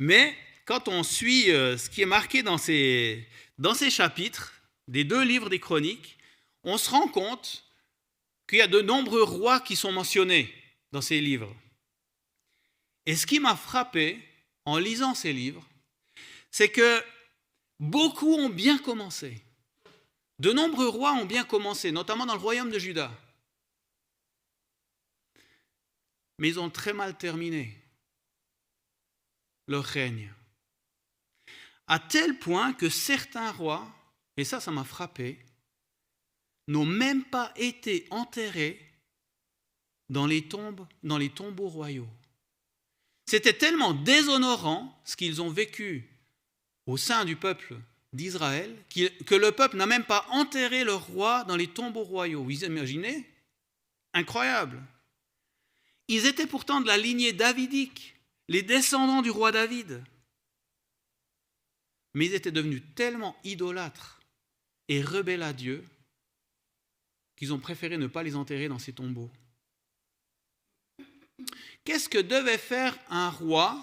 Mais 0.00 0.34
quand 0.64 0.88
on 0.88 1.04
suit 1.04 1.52
euh, 1.52 1.76
ce 1.76 1.88
qui 1.88 2.02
est 2.02 2.06
marqué 2.06 2.42
dans 2.42 2.58
ces, 2.58 3.24
dans 3.58 3.74
ces 3.74 3.90
chapitres 3.90 4.52
des 4.88 5.04
deux 5.04 5.22
livres 5.22 5.48
des 5.48 5.60
chroniques, 5.60 6.18
on 6.64 6.76
se 6.76 6.90
rend 6.90 7.06
compte 7.06 7.64
qu'il 8.48 8.58
y 8.58 8.62
a 8.62 8.66
de 8.66 8.80
nombreux 8.80 9.22
rois 9.22 9.60
qui 9.60 9.76
sont 9.76 9.92
mentionnés 9.92 10.52
dans 10.90 11.00
ces 11.00 11.20
livres. 11.20 11.54
Et 13.08 13.16
ce 13.16 13.26
qui 13.26 13.40
m'a 13.40 13.56
frappé 13.56 14.22
en 14.66 14.76
lisant 14.76 15.14
ces 15.14 15.32
livres, 15.32 15.66
c'est 16.50 16.68
que 16.68 17.02
beaucoup 17.80 18.34
ont 18.34 18.50
bien 18.50 18.76
commencé. 18.76 19.42
De 20.38 20.52
nombreux 20.52 20.88
rois 20.88 21.14
ont 21.14 21.24
bien 21.24 21.44
commencé, 21.44 21.90
notamment 21.90 22.26
dans 22.26 22.34
le 22.34 22.40
royaume 22.40 22.70
de 22.70 22.78
Juda. 22.78 23.10
Mais 26.36 26.48
ils 26.48 26.60
ont 26.60 26.68
très 26.68 26.92
mal 26.92 27.16
terminé 27.16 27.82
leur 29.68 29.84
règne. 29.84 30.30
À 31.86 31.98
tel 31.98 32.38
point 32.38 32.74
que 32.74 32.90
certains 32.90 33.52
rois, 33.52 33.90
et 34.36 34.44
ça, 34.44 34.60
ça 34.60 34.70
m'a 34.70 34.84
frappé, 34.84 35.42
n'ont 36.66 36.84
même 36.84 37.24
pas 37.24 37.54
été 37.56 38.06
enterrés 38.10 38.78
dans 40.10 40.26
les 40.26 40.46
tombes, 40.46 40.86
dans 41.02 41.16
les 41.16 41.30
tombeaux 41.30 41.68
royaux. 41.68 42.08
C'était 43.28 43.52
tellement 43.52 43.92
déshonorant 43.92 44.98
ce 45.04 45.14
qu'ils 45.14 45.42
ont 45.42 45.50
vécu 45.50 46.08
au 46.86 46.96
sein 46.96 47.26
du 47.26 47.36
peuple 47.36 47.76
d'Israël, 48.14 48.74
que 49.26 49.34
le 49.34 49.52
peuple 49.52 49.76
n'a 49.76 49.84
même 49.84 50.06
pas 50.06 50.24
enterré 50.30 50.82
le 50.82 50.94
roi 50.94 51.44
dans 51.44 51.56
les 51.56 51.66
tombeaux 51.66 52.04
royaux. 52.04 52.42
Vous 52.42 52.64
imaginez? 52.64 53.30
Incroyable. 54.14 54.82
Ils 56.08 56.24
étaient 56.24 56.46
pourtant 56.46 56.80
de 56.80 56.86
la 56.86 56.96
lignée 56.96 57.34
davidique, 57.34 58.16
les 58.48 58.62
descendants 58.62 59.20
du 59.20 59.28
roi 59.28 59.52
David. 59.52 60.02
Mais 62.14 62.24
ils 62.24 62.34
étaient 62.34 62.50
devenus 62.50 62.82
tellement 62.94 63.36
idolâtres 63.44 64.22
et 64.88 65.02
rebelles 65.02 65.42
à 65.42 65.52
Dieu 65.52 65.84
qu'ils 67.36 67.52
ont 67.52 67.60
préféré 67.60 67.98
ne 67.98 68.06
pas 68.06 68.22
les 68.22 68.36
enterrer 68.36 68.68
dans 68.68 68.78
ces 68.78 68.94
tombeaux. 68.94 69.30
Qu'est-ce 71.88 72.10
que 72.10 72.18
devait 72.18 72.58
faire 72.58 72.98
un 73.08 73.30
roi 73.30 73.82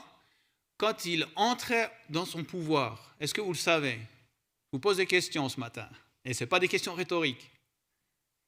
quand 0.78 1.06
il 1.06 1.28
entrait 1.36 1.92
dans 2.12 2.28
son 2.28 2.44
pouvoir? 2.44 3.16
Est-ce 3.20 3.34
que 3.34 3.42
vous 3.42 3.54
le 3.54 3.58
savez? 3.58 4.00
Vous 4.72 4.78
pose 4.78 4.98
des 4.98 5.08
questions 5.08 5.50
ce 5.50 5.60
matin. 5.60 5.90
Et 6.24 6.36
ce 6.36 6.44
pas 6.44 6.60
des 6.60 6.68
questions 6.68 6.94
rhétoriques. 6.94 7.50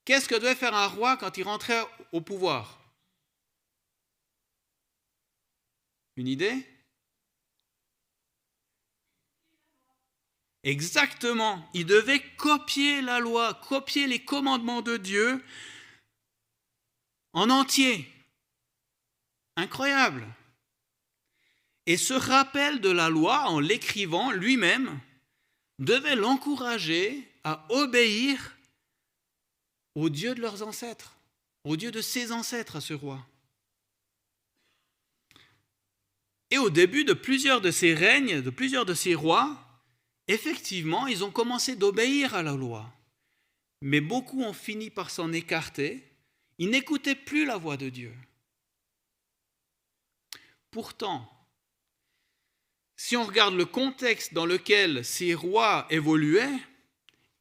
Qu'est-ce 0.05 0.29
que 0.29 0.35
devait 0.35 0.53
faire 0.53 0.75
un 0.75 0.85
roi 0.85 1.17
quand 1.17 1.39
il 1.39 1.43
rentrait 1.43 1.83
au 2.11 2.21
pouvoir? 2.21 2.79
Une 6.17 6.27
idée? 6.27 6.63
Exactement. 10.61 11.67
Il 11.73 11.87
devait 11.87 12.21
copier 12.35 13.01
la 13.01 13.19
loi, 13.19 13.55
copier 13.67 14.05
les 14.05 14.23
commandements 14.23 14.83
de 14.83 14.97
Dieu 14.97 15.43
en 17.33 17.49
entier. 17.49 18.07
Incroyable. 19.57 20.23
Et 21.87 21.97
ce 21.97 22.13
rappel 22.13 22.79
de 22.79 22.89
la 22.89 23.09
loi, 23.09 23.49
en 23.49 23.59
l'écrivant 23.59 24.31
lui-même, 24.31 24.99
devait 25.79 26.15
l'encourager 26.15 27.27
à 27.43 27.65
obéir 27.69 28.55
au 29.95 30.09
Dieu 30.09 30.35
de 30.35 30.41
leurs 30.41 30.61
ancêtres, 30.61 31.17
au 31.63 31.75
Dieu 31.75 31.89
de 31.89 32.01
ses 32.01 32.31
ancêtres 32.31 32.75
à 32.75 32.81
ce 32.81 32.93
roi. 32.93 33.25
Et 36.51 36.59
au 36.59 36.69
début 36.69 37.03
de 37.03 37.13
plusieurs 37.13 37.59
de 37.59 37.71
ces 37.71 37.95
règnes, 37.95 38.41
de 38.41 38.49
plusieurs 38.51 38.85
de 38.85 38.93
ces 38.93 39.15
rois, 39.15 39.57
effectivement, 40.27 41.07
ils 41.07 41.23
ont 41.23 41.31
commencé 41.31 41.75
d'obéir 41.75 42.35
à 42.35 42.43
la 42.43 42.53
loi. 42.53 42.93
Mais 43.81 44.01
beaucoup 44.01 44.43
ont 44.43 44.53
fini 44.53 44.91
par 44.91 45.09
s'en 45.09 45.33
écarter. 45.33 46.03
Ils 46.59 46.69
n'écoutaient 46.69 47.15
plus 47.15 47.45
la 47.45 47.57
voix 47.57 47.75
de 47.75 47.89
Dieu. 47.89 48.13
Pourtant, 50.77 51.27
si 52.95 53.17
on 53.17 53.23
regarde 53.23 53.55
le 53.55 53.65
contexte 53.65 54.35
dans 54.35 54.45
lequel 54.45 55.03
ces 55.03 55.33
rois 55.33 55.87
évoluaient, 55.89 56.59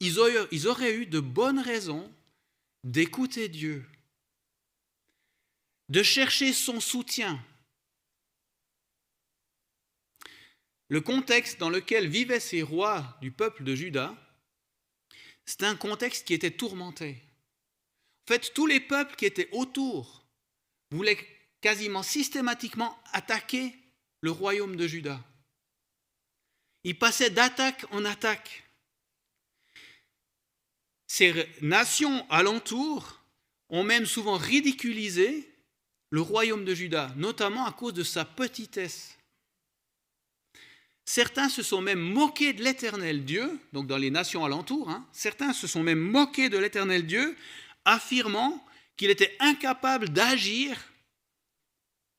ils 0.01 0.19
auraient, 0.19 0.95
eu 0.95 1.05
de 1.05 1.21
bonnes 1.21 1.59
raisons 1.59 2.11
d'écouter 2.83 3.51
Dieu, 3.51 3.85
de 5.91 6.03
chercher 6.03 6.55
son 6.55 6.81
soutien. 6.81 7.39
Le 10.89 11.03
contexte 11.03 11.61
dans 11.61 11.69
lequel 11.69 12.09
vivaient 12.09 12.41
ces 12.41 12.63
rois 12.63 13.19
du 13.21 13.33
peuple 13.33 13.65
de 13.65 13.75
Juda, 13.75 14.17
c'est 15.45 15.63
un 15.63 15.77
contexte 15.77 16.27
qui 16.27 16.33
était 16.33 16.57
tourmenté. 16.57 17.23
En 18.25 18.33
fait, 18.33 18.55
tous 18.55 18.67
les 18.67 18.81
peuples 18.81 19.15
qui 19.15 19.27
étaient 19.27 19.51
autour 19.53 20.25
voulaient 20.91 21.36
quasiment 21.61 22.03
systématiquement 22.03 22.99
attaquer 23.13 23.75
le 24.21 24.31
royaume 24.31 24.77
de 24.77 24.87
Juda. 24.87 25.21
Ils 26.85 26.99
passaient 26.99 27.31
d'attaque 27.31 27.85
en 27.91 28.05
attaque. 28.05 28.65
Ces 31.07 31.49
nations 31.61 32.29
alentours 32.31 33.21
ont 33.69 33.83
même 33.83 34.07
souvent 34.07 34.37
ridiculisé 34.37 35.53
le 36.11 36.21
royaume 36.21 36.65
de 36.65 36.75
Juda, 36.75 37.13
notamment 37.17 37.67
à 37.67 37.73
cause 37.73 37.95
de 37.95 38.05
sa 38.05 38.25
petitesse. 38.25 39.17
Certains 41.05 41.49
se 41.49 41.63
sont 41.63 41.81
même 41.81 42.01
moqués 42.01 42.53
de 42.53 42.63
l'éternel 42.65 43.25
Dieu, 43.25 43.61
donc 43.73 43.87
dans 43.87 43.97
les 43.97 44.11
nations 44.11 44.45
alentours, 44.45 44.91
hein. 44.91 45.07
certains 45.13 45.53
se 45.53 45.67
sont 45.67 45.83
même 45.83 46.01
moqués 46.01 46.49
de 46.49 46.59
l'éternel 46.59 47.07
Dieu, 47.07 47.37
affirmant 47.85 48.65
qu'il 48.97 49.11
était 49.11 49.37
incapable 49.39 50.09
d'agir 50.09 50.77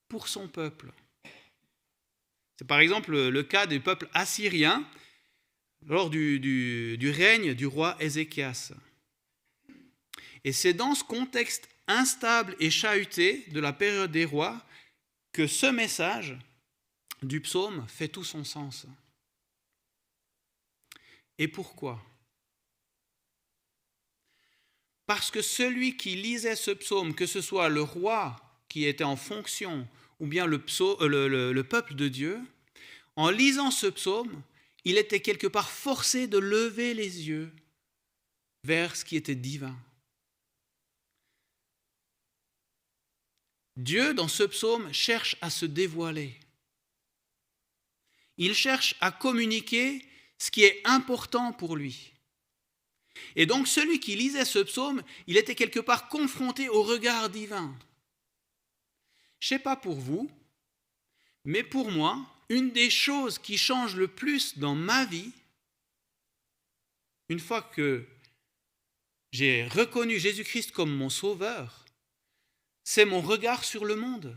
pour 0.08 0.28
son 0.28 0.48
peuple. 0.48 0.92
C'est 2.58 2.68
par 2.68 2.80
exemple 2.80 3.16
le 3.30 3.44
cas 3.44 3.68
du 3.68 3.80
peuple 3.80 4.10
assyrien 4.14 4.88
lors 5.86 6.10
du, 6.10 7.12
règne 7.16 7.54
du 7.54 7.66
roi 7.66 7.96
Ézéchias. 8.00 8.74
Et 10.44 10.52
c'est 10.52 10.74
dans 10.74 10.96
ce 10.96 11.04
contexte 11.04 11.70
instable 11.88 12.56
et 12.60 12.70
chahuté 12.70 13.46
de 13.52 13.60
la 13.60 13.74
période 13.74 14.12
des 14.12 14.26
rois 14.26 14.66
que 15.32 15.48
ce 15.48 15.68
message 15.68 16.38
du 17.22 17.42
psaume 17.42 17.86
fait 17.88 18.08
tout 18.08 18.24
son 18.24 18.44
sens. 18.44 18.86
Et 21.38 21.48
pourquoi? 21.48 22.04
Parce 25.06 25.32
que 25.32 25.42
celui 25.42 25.96
qui 25.96 26.16
lisait 26.16 26.56
ce 26.56 26.72
psaume, 26.72 27.16
que 27.16 27.26
ce 27.26 27.42
soit 27.42 27.70
le 27.70 27.82
roi 27.82 28.36
qui 28.70 28.86
était 28.86 29.04
en 29.04 29.16
fonction 29.16 29.88
ou 30.20 30.28
bien 30.28 30.46
le, 30.46 30.64
euh, 30.82 31.54
le, 31.54 31.64
peuple 31.64 31.96
de 31.96 32.08
Dieu, 32.08 32.40
en 33.16 33.30
lisant 33.30 33.72
ce 33.72 33.88
psaume, 33.88 34.42
il 34.84 34.98
était 34.98 35.20
quelque 35.20 35.48
part 35.48 35.70
forcé 35.70 36.28
de 36.28 36.38
lever 36.38 36.94
les 36.94 37.28
yeux 37.28 37.52
vers 38.64 38.96
ce 38.96 39.06
qui 39.06 39.16
était 39.16 39.36
divin. 39.36 39.76
Dieu, 43.76 44.14
dans 44.14 44.28
ce 44.28 44.44
psaume, 44.44 44.92
cherche 44.92 45.36
à 45.42 45.52
se 45.52 45.66
dévoiler. 45.66 46.40
Il 48.38 48.56
cherche 48.56 48.96
à 49.02 49.12
communiquer 49.12 50.04
ce 50.40 50.50
qui 50.50 50.64
est 50.64 50.82
important 50.84 51.54
pour 51.54 51.76
lui. 51.76 52.14
Et 53.36 53.46
donc 53.46 53.68
celui 53.68 54.00
qui 54.00 54.16
lisait 54.16 54.46
ce 54.46 54.60
psaume, 54.60 55.04
il 55.28 55.38
était 55.38 55.56
quelque 55.56 55.80
part 55.80 56.08
confronté 56.10 56.70
au 56.70 56.82
regard 56.84 57.30
divin. 57.30 57.76
Je 59.40 59.54
ne 59.54 59.58
sais 59.58 59.64
pas 59.64 59.76
pour 59.76 59.96
vous, 59.96 60.30
mais 61.46 61.64
pour 61.64 61.92
moi, 61.92 62.26
une 62.50 62.72
des 62.72 62.90
choses 62.90 63.40
qui 63.40 63.58
change 63.58 63.96
le 63.96 64.08
plus 64.08 64.58
dans 64.58 64.76
ma 64.76 65.06
vie, 65.06 65.32
une 67.30 67.40
fois 67.40 67.62
que 67.62 68.08
j'ai 69.32 69.68
reconnu 69.68 70.20
Jésus-Christ 70.20 70.72
comme 70.72 70.96
mon 70.96 71.10
sauveur, 71.10 71.86
c'est 72.84 73.06
mon 73.06 73.22
regard 73.22 73.64
sur 73.64 73.86
le 73.86 73.96
monde. 73.96 74.36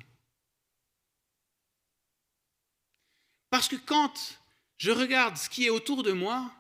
Parce 3.48 3.68
que 3.68 3.76
quand 3.76 4.38
je 4.78 4.90
regarde 4.90 5.36
ce 5.36 5.48
qui 5.48 5.66
est 5.66 5.70
autour 5.70 6.02
de 6.02 6.12
moi, 6.12 6.52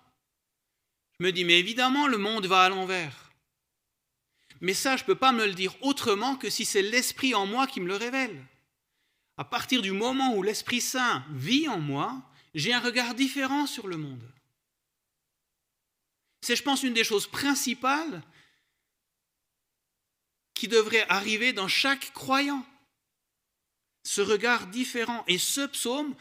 je 1.18 1.24
me 1.24 1.32
dis, 1.32 1.44
mais 1.44 1.58
évidemment, 1.58 2.06
le 2.06 2.18
monde 2.18 2.46
va 2.46 2.62
à 2.62 2.68
l'envers. 2.68 3.29
Mais 4.60 4.74
ça, 4.74 4.96
je 4.96 5.02
ne 5.02 5.06
peux 5.06 5.14
pas 5.14 5.32
me 5.32 5.46
le 5.46 5.54
dire 5.54 5.74
autrement 5.82 6.36
que 6.36 6.50
si 6.50 6.64
c'est 6.64 6.82
l'Esprit 6.82 7.34
en 7.34 7.46
moi 7.46 7.66
qui 7.66 7.80
me 7.80 7.88
le 7.88 7.96
révèle. 7.96 8.44
À 9.36 9.44
partir 9.44 9.80
du 9.80 9.92
moment 9.92 10.34
où 10.34 10.42
l'Esprit 10.42 10.82
Saint 10.82 11.24
vit 11.30 11.66
en 11.68 11.80
moi, 11.80 12.22
j'ai 12.54 12.74
un 12.74 12.80
regard 12.80 13.14
différent 13.14 13.66
sur 13.66 13.86
le 13.86 13.96
monde. 13.96 14.22
C'est, 16.42 16.56
je 16.56 16.62
pense, 16.62 16.82
une 16.82 16.94
des 16.94 17.04
choses 17.04 17.26
principales 17.26 18.22
qui 20.54 20.68
devrait 20.68 21.06
arriver 21.08 21.52
dans 21.52 21.68
chaque 21.68 22.12
croyant. 22.12 22.66
Ce 24.04 24.20
regard 24.20 24.66
différent. 24.66 25.24
Et 25.26 25.38
ce 25.38 25.66
psaume 25.66 26.14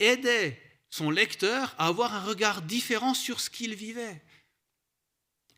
aidait 0.00 0.60
son 0.90 1.10
lecteur 1.10 1.74
à 1.78 1.86
avoir 1.86 2.14
un 2.14 2.24
regard 2.24 2.62
différent 2.62 3.14
sur 3.14 3.40
ce 3.40 3.50
qu'il 3.50 3.74
vivait. 3.74 4.22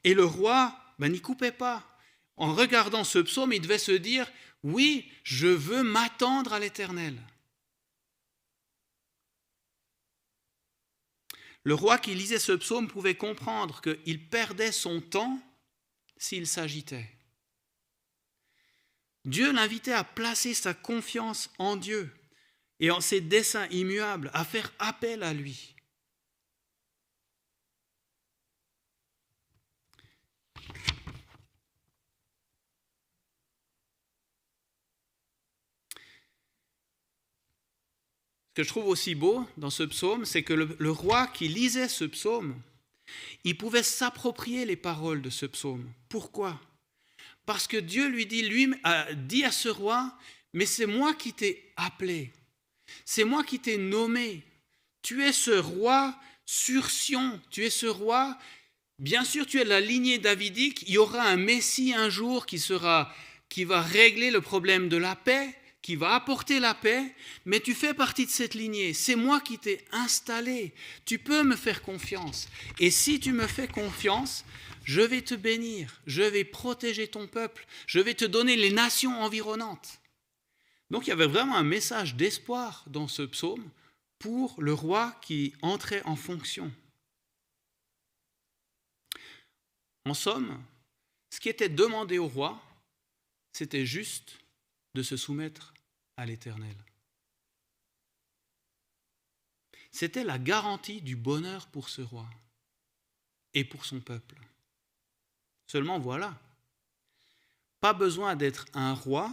Et 0.05 0.13
le 0.13 0.25
roi 0.25 0.79
ben, 0.99 1.11
n'y 1.11 1.21
coupait 1.21 1.53
pas. 1.53 1.98
En 2.39 2.55
regardant 2.55 3.05
ce 3.05 3.19
psaume, 3.19 3.53
il 3.53 3.61
devait 3.61 3.79
se 3.79 3.93
dire, 3.93 4.31
oui, 4.63 5.11
je 5.25 5.49
veux 5.49 5.83
m'attendre 5.83 6.53
à 6.53 6.61
l'Éternel. 6.61 7.21
Le 11.65 11.75
roi 11.75 11.99
qui 11.99 12.15
lisait 12.15 12.39
ce 12.39 12.53
psaume 12.53 12.89
pouvait 12.89 13.17
comprendre 13.17 13.83
qu'il 13.83 14.29
perdait 14.29 14.73
son 14.73 15.01
temps 15.01 15.41
s'il 16.17 16.47
s'agitait. 16.47 17.11
Dieu 19.25 19.53
l'invitait 19.53 19.93
à 19.93 20.05
placer 20.05 20.55
sa 20.55 20.75
confiance 20.75 21.51
en 21.59 21.77
Dieu 21.77 22.11
et 22.81 22.93
en 22.93 23.01
ses 23.01 23.21
desseins 23.21 23.67
immuables, 23.71 24.31
à 24.33 24.45
faire 24.45 24.73
appel 24.79 25.25
à 25.25 25.35
lui. 25.35 25.75
Que 38.59 38.65
je 38.65 38.71
trouve 38.71 38.89
aussi 38.89 39.15
beau 39.15 39.47
dans 39.57 39.71
ce 39.71 39.85
psaume, 39.85 40.25
c'est 40.25 40.43
que 40.43 40.53
le, 40.53 40.91
roi 40.91 41.29
qui 41.29 41.47
lisait 41.47 41.87
ce 41.87 42.05
psaume, 42.05 42.61
il 43.45 43.57
pouvait 43.57 43.85
s'approprier 43.85 44.65
les 44.65 44.75
paroles 44.75 45.23
de 45.23 45.31
ce 45.31 45.47
psaume. 45.47 45.89
Pourquoi? 46.09 46.61
Parce 47.47 47.69
que 47.69 47.77
Dieu 47.77 48.09
lui 48.09 48.27
dit, 48.27 48.43
lui 48.43 48.75
a 48.83 49.15
dit 49.15 49.45
à 49.45 49.53
ce 49.53 49.69
roi, 49.69 50.13
mais 50.55 50.67
c'est 50.67 50.87
moi 50.87 51.15
qui 51.15 51.33
t'ai 51.33 51.73
appelé, 51.77 52.33
c'est 53.05 53.23
moi 53.23 53.45
qui 53.45 53.61
t'ai 53.61 53.79
nommé. 53.79 54.43
Tu 55.03 55.23
es 55.23 55.33
ce 55.33 55.53
roi 55.53 56.19
sur 56.45 56.91
Sion, 56.91 57.41
tu 57.51 57.65
es 57.65 57.71
ce 57.71 57.87
roi. 57.87 58.37
Bien 58.99 59.23
sûr, 59.23 59.47
tu 59.47 59.61
es 59.61 59.65
de 59.65 59.69
la 59.69 59.81
lignée 59.81 60.19
davidique. 60.19 60.83
Il 60.89 60.95
y 60.95 60.99
aura 60.99 61.23
un 61.23 61.37
Messie 61.37 61.95
un 61.95 62.11
jour 62.11 62.45
qui 62.45 62.59
sera, 62.59 63.15
qui 63.49 63.63
va 63.63 63.83
régler 63.83 64.33
le 64.33 64.41
problème 64.41 64.89
de 64.89 64.97
la 64.97 65.15
paix, 65.15 65.55
qui 65.83 65.97
va 65.97 66.15
apporter 66.15 66.61
la 66.61 66.75
paix, 66.75 67.15
mais 67.45 67.61
tu 67.61 67.75
fais 67.75 67.95
partie 67.95 68.27
de 68.27 68.31
cette 68.31 68.55
lignée. 68.55 68.93
C'est 68.95 69.17
moi 69.17 69.41
qui 69.41 69.59
t'ai 69.59 69.85
installé. 69.93 70.75
Tu 71.05 71.19
peux 71.19 71.43
me 71.43 71.57
faire 71.57 71.83
confiance. 71.83 72.49
Et 72.79 72.91
si 72.91 73.21
tu 73.21 73.33
me 73.33 73.47
fais 73.47 73.69
confiance, 73.69 74.45
je 74.85 75.01
vais 75.01 75.23
te 75.23 75.35
bénir, 75.35 76.01
je 76.07 76.23
vais 76.23 76.45
protéger 76.45 77.09
ton 77.09 77.27
peuple, 77.27 77.67
je 77.87 78.01
vais 78.01 78.15
te 78.15 78.25
donner 78.25 78.57
les 78.57 78.71
nations 78.71 79.21
environnantes. 79.21 80.01
Donc 80.91 81.07
il 81.07 81.11
y 81.11 81.13
avait 81.13 81.27
vraiment 81.27 81.57
un 81.57 81.65
message 81.65 82.15
d'espoir 82.15 82.85
dans 82.87 83.07
ce 83.07 83.23
psaume 83.23 83.69
pour 84.19 84.55
le 84.59 84.73
roi 84.73 85.15
qui 85.21 85.53
entrait 85.63 86.03
en 86.05 86.17
fonction. 86.17 86.73
En 90.07 90.15
somme, 90.15 90.63
ce 91.31 91.39
qui 91.39 91.51
était 91.51 91.69
demandé 91.69 92.17
au 92.19 92.27
roi, 92.27 92.59
c'était 93.53 93.85
juste 93.85 94.39
de 94.99 95.05
se 95.05 95.17
soumettre 95.17 95.75
à 96.17 96.27
l'Éternel. 96.27 96.75
C'était 99.93 100.25
la 100.25 100.41
garantie 100.41 101.01
du 101.01 101.15
bonheur 101.15 101.69
pour 101.69 101.89
ce 101.89 102.03
roi 102.03 102.29
et 103.55 103.65
pour 103.65 103.85
son 103.85 104.01
peuple. 104.01 104.35
Seulement 105.69 106.01
voilà, 106.01 106.37
pas 107.79 107.93
besoin 107.93 108.35
d'être 108.35 108.67
un 108.75 108.93
roi 108.93 109.33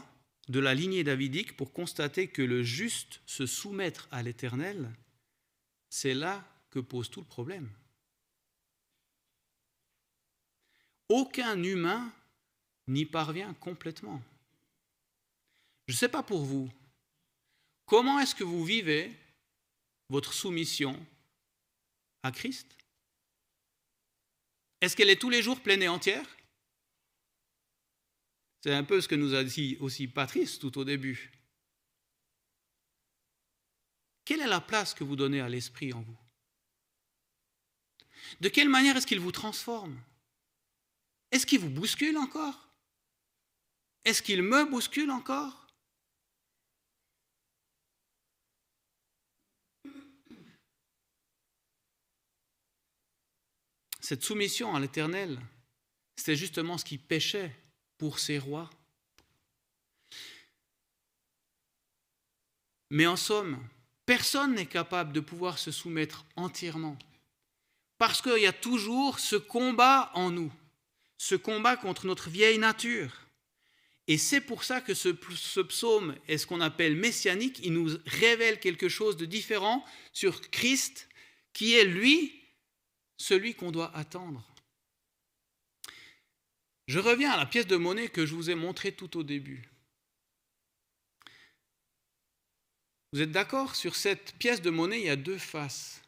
de 0.49 0.59
la 0.59 0.75
lignée 0.75 1.03
davidique 1.03 1.57
pour 1.57 1.73
constater 1.73 2.27
que 2.27 2.43
le 2.43 2.61
juste 2.61 3.21
se 3.25 3.47
soumettre 3.47 4.07
à 4.11 4.21
l'Éternel, 4.21 4.93
c'est 5.89 6.13
là 6.13 6.47
que 6.69 6.77
pose 6.77 7.09
tout 7.09 7.21
le 7.21 7.25
problème. 7.25 7.71
Aucun 11.09 11.63
humain 11.63 12.13
n'y 12.87 13.07
parvient 13.07 13.55
complètement. 13.55 14.21
Je 15.87 15.93
ne 15.93 15.97
sais 15.97 16.09
pas 16.09 16.23
pour 16.23 16.43
vous, 16.43 16.69
comment 17.85 18.19
est-ce 18.19 18.35
que 18.35 18.43
vous 18.43 18.65
vivez 18.65 19.15
votre 20.09 20.33
soumission 20.33 21.05
à 22.23 22.31
Christ? 22.31 22.67
Est-ce 24.81 24.95
qu'elle 24.95 25.09
est 25.09 25.21
tous 25.21 25.29
les 25.29 25.43
jours 25.43 25.61
pleine 25.61 25.83
et 25.83 25.87
entière? 25.87 26.25
C'est 28.61 28.73
un 28.73 28.83
peu 28.83 28.99
ce 28.99 29.07
que 29.07 29.15
nous 29.15 29.35
a 29.35 29.43
dit 29.43 29.77
aussi 29.79 30.07
Patrice 30.07 30.57
tout 30.57 30.77
au 30.79 30.83
début. 30.83 31.31
Quelle 34.25 34.41
est 34.41 34.47
la 34.47 34.61
place 34.61 34.95
que 34.95 35.03
vous 35.03 35.15
donnez 35.15 35.39
à 35.39 35.49
l'esprit 35.49 35.93
en 35.93 36.01
vous? 36.01 36.17
De 38.41 38.49
quelle 38.49 38.69
manière 38.69 38.97
est-ce 38.97 39.05
qu'il 39.05 39.19
vous 39.19 39.31
transforme? 39.31 40.01
Est-ce 41.31 41.45
qu'il 41.45 41.59
vous 41.59 41.69
bouscule 41.69 42.17
encore? 42.17 42.69
Est-ce 44.03 44.23
qu'il 44.23 44.41
me 44.41 44.65
bouscule 44.65 45.11
encore? 45.11 45.64
Cette 54.07 54.23
soumission 54.23 54.75
à 54.75 54.79
l'Éternel, 54.79 55.39
c'était 56.15 56.35
justement 56.35 56.77
ce 56.77 56.85
qui 56.85 56.99
péchait 56.99 57.51
pour 57.97 58.19
ces 58.19 58.37
rois. 58.37 58.69
Mais 62.91 63.07
en 63.07 63.15
somme, 63.15 63.57
personne 64.05 64.53
n'est 64.53 64.67
capable 64.67 65.11
de 65.11 65.21
pouvoir 65.21 65.57
se 65.57 65.71
soumettre 65.71 66.23
entièrement. 66.35 66.99
Parce 67.97 68.21
qu'il 68.21 68.37
y 68.37 68.45
a 68.45 68.53
toujours 68.53 69.17
ce 69.17 69.37
combat 69.37 70.11
en 70.13 70.29
nous, 70.29 70.53
ce 71.17 71.33
combat 71.33 71.75
contre 71.75 72.05
notre 72.05 72.29
vieille 72.29 72.59
nature. 72.59 73.25
Et 74.07 74.19
c'est 74.19 74.41
pour 74.41 74.63
ça 74.63 74.81
que 74.81 74.93
ce, 74.93 75.09
psaume 75.63 76.15
est 76.27 76.37
ce 76.37 76.45
qu'on 76.45 76.61
appelle 76.61 76.95
messianique, 76.95 77.59
il 77.63 77.73
nous 77.73 77.97
révèle 78.05 78.59
quelque 78.59 78.87
chose 78.87 79.17
de 79.17 79.25
différent 79.25 79.83
sur 80.13 80.41
Christ, 80.51 81.09
qui 81.53 81.73
est 81.73 81.85
lui, 81.85 82.44
celui 83.17 83.55
qu'on 83.55 83.71
doit 83.71 83.95
attendre. 83.95 84.43
Je 86.87 86.99
reviens 86.99 87.31
à 87.31 87.37
la 87.37 87.45
pièce 87.45 87.67
de 87.67 87.77
monnaie 87.77 88.09
que 88.09 88.25
je 88.25 88.35
vous 88.35 88.49
ai 88.49 88.55
montrée 88.55 88.91
tout 88.91 89.17
au 89.17 89.23
début. 89.23 89.67
Vous 93.11 93.21
êtes 93.21 93.31
d'accord? 93.31 93.75
Sur 93.75 93.95
cette 93.95 94.33
pièce 94.37 94.61
de 94.61 94.69
monnaie, 94.69 94.99
il 94.99 95.05
y 95.05 95.09
a 95.09 95.15
deux 95.15 95.37
faces. 95.37 96.01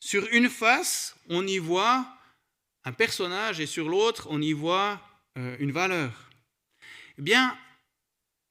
Sur 0.00 0.26
une 0.32 0.48
face, 0.48 1.16
on 1.28 1.46
y 1.46 1.58
voit 1.58 2.06
un 2.84 2.92
personnage 2.92 3.58
et 3.58 3.66
sur 3.66 3.88
l'autre, 3.88 4.28
on 4.30 4.40
y 4.40 4.52
voit 4.52 5.00
euh, 5.38 5.56
une 5.58 5.72
valeur. 5.72 6.30
Eh 7.18 7.22
bien, 7.22 7.58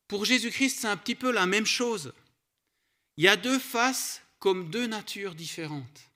pour 0.08 0.26
Jésus-Christ, 0.26 0.80
c'est 0.80 0.88
un 0.88 0.98
petit 0.98 1.16
peu 1.16 1.32
la 1.32 1.46
même 1.46 1.66
chose. 1.66 2.14
Il 3.16 3.24
y 3.24 3.28
a 3.28 3.36
deux 3.36 3.60
faces 3.60 4.22
comme 4.40 4.70
deux 4.70 4.88
natures 4.88 5.36
différentes. 5.36 6.12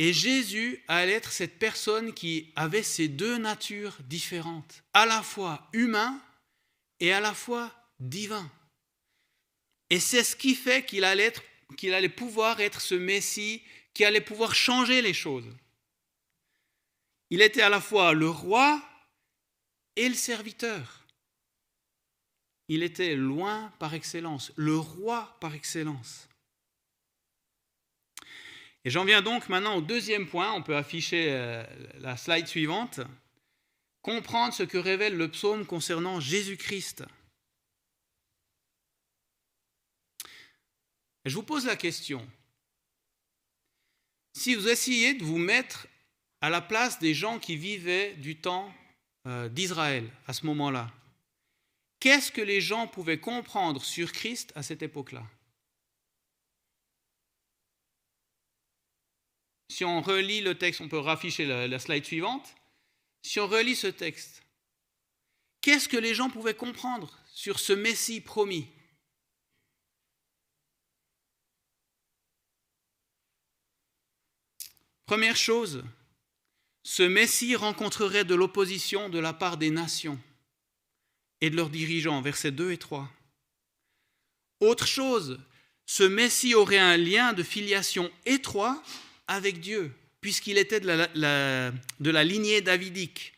Et 0.00 0.12
Jésus 0.12 0.82
allait 0.86 1.14
être 1.14 1.32
cette 1.32 1.58
personne 1.58 2.14
qui 2.14 2.52
avait 2.54 2.84
ces 2.84 3.08
deux 3.08 3.36
natures 3.36 3.96
différentes, 4.04 4.84
à 4.94 5.06
la 5.06 5.24
fois 5.24 5.68
humain 5.72 6.22
et 7.00 7.12
à 7.12 7.18
la 7.18 7.34
fois 7.34 7.72
divin. 7.98 8.48
Et 9.90 9.98
c'est 9.98 10.22
ce 10.22 10.36
qui 10.36 10.54
fait 10.54 10.86
qu'il 10.86 11.02
allait, 11.02 11.32
qu'il 11.76 11.94
allait 11.94 12.08
pouvoir 12.08 12.60
être 12.60 12.80
ce 12.80 12.94
Messie 12.94 13.60
qui 13.92 14.04
allait 14.04 14.20
pouvoir 14.20 14.54
changer 14.54 15.02
les 15.02 15.14
choses. 15.14 15.52
Il 17.30 17.42
était 17.42 17.62
à 17.62 17.68
la 17.68 17.80
fois 17.80 18.12
le 18.12 18.30
roi 18.30 18.80
et 19.96 20.08
le 20.08 20.14
serviteur. 20.14 21.06
Il 22.68 22.84
était 22.84 23.16
loin 23.16 23.72
par 23.80 23.94
excellence, 23.94 24.52
le 24.54 24.78
roi 24.78 25.36
par 25.40 25.54
excellence. 25.54 26.27
Et 28.84 28.90
j'en 28.90 29.04
viens 29.04 29.22
donc 29.22 29.48
maintenant 29.48 29.76
au 29.76 29.80
deuxième 29.80 30.28
point, 30.28 30.52
on 30.52 30.62
peut 30.62 30.76
afficher 30.76 31.28
euh, 31.30 31.64
la 32.00 32.16
slide 32.16 32.46
suivante, 32.46 33.00
comprendre 34.02 34.54
ce 34.54 34.62
que 34.62 34.78
révèle 34.78 35.16
le 35.16 35.30
psaume 35.30 35.66
concernant 35.66 36.20
Jésus-Christ. 36.20 37.04
Je 41.24 41.34
vous 41.34 41.42
pose 41.42 41.66
la 41.66 41.76
question. 41.76 42.26
Si 44.32 44.54
vous 44.54 44.68
essayez 44.68 45.14
de 45.14 45.24
vous 45.24 45.38
mettre 45.38 45.88
à 46.40 46.48
la 46.48 46.60
place 46.60 47.00
des 47.00 47.12
gens 47.12 47.38
qui 47.38 47.56
vivaient 47.56 48.14
du 48.14 48.38
temps 48.38 48.72
euh, 49.26 49.48
d'Israël 49.48 50.08
à 50.26 50.32
ce 50.32 50.46
moment-là, 50.46 50.90
qu'est-ce 52.00 52.30
que 52.30 52.40
les 52.40 52.60
gens 52.60 52.86
pouvaient 52.86 53.18
comprendre 53.18 53.84
sur 53.84 54.12
Christ 54.12 54.52
à 54.54 54.62
cette 54.62 54.82
époque-là? 54.82 55.26
Si 59.68 59.84
on 59.84 60.00
relit 60.00 60.40
le 60.40 60.56
texte, 60.56 60.80
on 60.80 60.88
peut 60.88 60.98
rafficher 60.98 61.46
la 61.46 61.78
slide 61.78 62.04
suivante. 62.04 62.54
Si 63.22 63.38
on 63.38 63.46
relit 63.46 63.76
ce 63.76 63.86
texte, 63.86 64.42
qu'est-ce 65.60 65.88
que 65.88 65.96
les 65.96 66.14
gens 66.14 66.30
pouvaient 66.30 66.54
comprendre 66.54 67.18
sur 67.32 67.60
ce 67.60 67.72
Messie 67.72 68.20
promis? 68.20 68.66
Première 75.06 75.36
chose, 75.36 75.84
ce 76.82 77.02
Messie 77.02 77.56
rencontrerait 77.56 78.24
de 78.24 78.34
l'opposition 78.34 79.08
de 79.08 79.18
la 79.18 79.32
part 79.32 79.56
des 79.56 79.70
nations 79.70 80.18
et 81.40 81.50
de 81.50 81.56
leurs 81.56 81.70
dirigeants, 81.70 82.20
versets 82.20 82.50
2 82.50 82.72
et 82.72 82.78
3. 82.78 83.08
Autre 84.60 84.86
chose, 84.86 85.40
ce 85.86 86.02
Messie 86.02 86.54
aurait 86.54 86.78
un 86.78 86.96
lien 86.96 87.32
de 87.32 87.42
filiation 87.42 88.10
étroit 88.26 88.82
avec 89.28 89.60
Dieu, 89.60 89.94
puisqu'il 90.20 90.58
était 90.58 90.80
de 90.80 92.10
la, 92.10 92.24
lignée 92.24 92.60
davidique. 92.60 93.34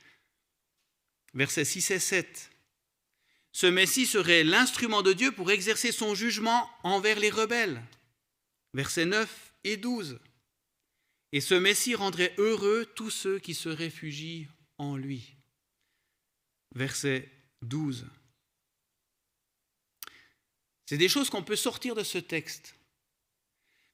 Versets 1.34 1.64
6 1.64 1.90
et 1.90 1.98
7. 1.98 2.50
Ce 3.52 3.66
Messie 3.66 4.06
serait 4.06 4.44
l'instrument 4.44 5.02
de 5.02 5.12
Dieu 5.12 5.32
pour 5.32 5.50
exercer 5.50 5.92
son 5.92 6.14
jugement 6.14 6.70
envers 6.82 7.18
les 7.18 7.30
rebelles. 7.30 7.82
Versets 8.74 9.04
9 9.04 9.52
et 9.64 9.76
12. 9.76 10.18
Et 11.32 11.40
ce 11.40 11.54
Messie 11.54 11.94
rendrait 11.94 12.34
heureux 12.38 12.86
tous 12.94 13.10
ceux 13.10 13.38
qui 13.38 13.54
se 13.54 13.68
réfugient 13.68 14.48
en 14.78 14.96
lui. 14.96 15.34
Verset 16.74 17.28
12. 17.62 18.06
C'est 20.86 20.98
des 20.98 21.08
choses 21.08 21.30
qu'on 21.30 21.44
peut 21.44 21.56
sortir 21.56 21.94
de 21.94 22.02
ce 22.02 22.18
texte. 22.18 22.74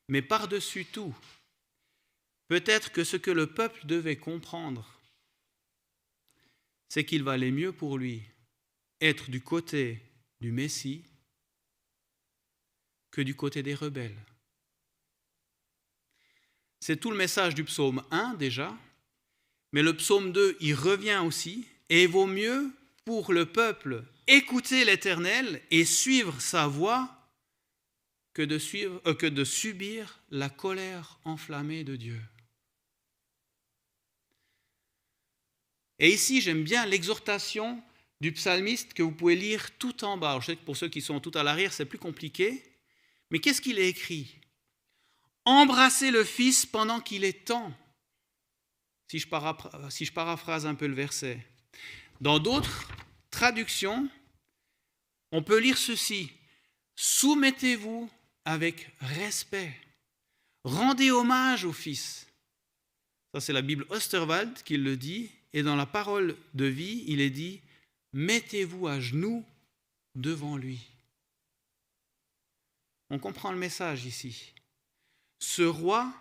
Mais 0.08 0.22
par-dessus 0.22 0.84
tout, 0.86 1.14
peut-être 2.48 2.92
que 2.92 3.04
ce 3.04 3.16
que 3.16 3.30
le 3.30 3.46
peuple 3.46 3.86
devait 3.86 4.16
comprendre, 4.16 5.00
c'est 6.88 7.04
qu'il 7.04 7.22
valait 7.22 7.50
mieux 7.50 7.72
pour 7.72 7.98
lui 7.98 8.22
être 9.00 9.30
du 9.30 9.40
côté 9.40 10.02
du 10.40 10.52
Messie 10.52 11.04
que 13.10 13.20
du 13.20 13.34
côté 13.34 13.62
des 13.62 13.74
rebelles. 13.74 14.24
C'est 16.80 16.98
tout 16.98 17.10
le 17.10 17.16
message 17.16 17.54
du 17.54 17.64
psaume 17.64 18.02
1 18.10 18.34
déjà, 18.34 18.76
mais 19.72 19.82
le 19.82 19.96
psaume 19.96 20.32
2 20.32 20.56
y 20.60 20.72
revient 20.74 21.22
aussi, 21.24 21.66
et 21.88 22.04
il 22.04 22.08
vaut 22.08 22.26
mieux 22.26 22.70
pour 23.04 23.32
le 23.32 23.46
peuple 23.46 24.04
écouter 24.26 24.84
l'Éternel 24.84 25.62
et 25.70 25.84
suivre 25.84 26.40
sa 26.40 26.66
voix 26.66 27.10
que 28.34 28.42
de, 28.42 28.58
suivre, 28.58 29.00
euh, 29.06 29.14
que 29.14 29.26
de 29.26 29.44
subir 29.44 30.20
la 30.30 30.50
colère 30.50 31.18
enflammée 31.24 31.84
de 31.84 31.96
Dieu. 31.96 32.20
Et 35.98 36.12
ici, 36.12 36.40
j'aime 36.40 36.62
bien 36.62 36.86
l'exhortation 36.86 37.82
du 38.20 38.32
psalmiste 38.32 38.94
que 38.94 39.02
vous 39.02 39.12
pouvez 39.12 39.36
lire 39.36 39.76
tout 39.78 40.04
en 40.04 40.16
bas. 40.16 40.38
Je 40.40 40.46
sais 40.46 40.56
que 40.56 40.64
pour 40.64 40.76
ceux 40.76 40.88
qui 40.88 41.00
sont 41.00 41.20
tout 41.20 41.32
à 41.34 41.42
l'arrière, 41.42 41.72
c'est 41.72 41.84
plus 41.84 41.98
compliqué. 41.98 42.62
Mais 43.30 43.38
qu'est-ce 43.38 43.60
qu'il 43.60 43.78
est 43.78 43.88
écrit? 43.88 44.40
Embrassez 45.44 46.10
le 46.10 46.24
Fils 46.24 46.66
pendant 46.66 47.00
qu'il 47.00 47.24
est 47.24 47.44
temps. 47.46 47.72
Si 49.08 49.20
je, 49.20 49.28
paraphrase 50.12 50.66
un 50.66 50.74
peu 50.74 50.86
le 50.86 50.94
verset. 50.94 51.46
Dans 52.20 52.40
d'autres 52.40 52.88
traductions, 53.30 54.08
on 55.30 55.42
peut 55.42 55.58
lire 55.58 55.78
ceci. 55.78 56.32
Soumettez-vous 56.96 58.10
avec 58.44 58.90
respect. 59.00 59.72
Rendez 60.64 61.12
hommage 61.12 61.64
au 61.64 61.72
Fils. 61.72 62.26
Ça, 63.32 63.40
c'est 63.40 63.52
la 63.52 63.62
Bible 63.62 63.86
Osterwald 63.90 64.62
qui 64.64 64.76
le 64.76 64.96
dit. 64.96 65.30
Et 65.56 65.62
dans 65.62 65.74
la 65.74 65.86
parole 65.86 66.36
de 66.52 66.66
vie, 66.66 67.02
il 67.06 67.22
est 67.22 67.30
dit 67.30 67.62
Mettez-vous 68.12 68.88
à 68.88 69.00
genoux 69.00 69.42
devant 70.14 70.58
lui. 70.58 70.86
On 73.08 73.18
comprend 73.18 73.52
le 73.52 73.58
message 73.58 74.04
ici 74.04 74.52
ce 75.38 75.62
roi, 75.62 76.12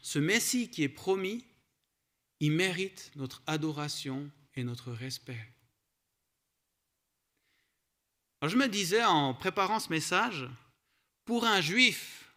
ce 0.00 0.20
Messie 0.20 0.70
qui 0.70 0.84
est 0.84 0.88
promis, 0.88 1.44
il 2.38 2.52
mérite 2.52 3.10
notre 3.16 3.42
adoration 3.48 4.30
et 4.54 4.62
notre 4.62 4.92
respect. 4.92 5.52
je 8.42 8.56
me 8.56 8.68
disais 8.68 9.04
en 9.04 9.34
préparant 9.34 9.80
ce 9.80 9.88
message, 9.88 10.48
pour 11.24 11.44
un 11.44 11.60
juif, 11.60 12.32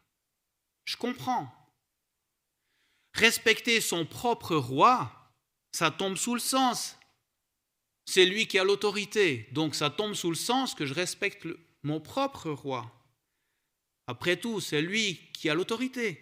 je 0.85 0.97
comprends. 0.97 1.53
Respecter 3.13 3.79
son 3.79 4.07
propre 4.07 4.55
roi, 4.55 5.18
ça 5.71 5.91
tombe 5.91 6.17
sous 6.17 6.33
le 6.33 6.39
sens. 6.39 6.97
C'est 8.05 8.25
lui 8.25 8.47
qui 8.47 8.57
a 8.57 8.63
l'autorité, 8.63 9.47
donc 9.51 9.75
ça 9.75 9.89
tombe 9.89 10.13
sous 10.13 10.29
le 10.29 10.35
sens 10.35 10.73
que 10.73 10.85
je 10.85 10.93
respecte 10.93 11.47
mon 11.83 12.01
propre 12.01 12.49
roi. 12.49 12.91
Après 14.07 14.37
tout, 14.37 14.59
c'est 14.59 14.81
lui 14.81 15.19
qui 15.33 15.49
a 15.49 15.53
l'autorité. 15.53 16.19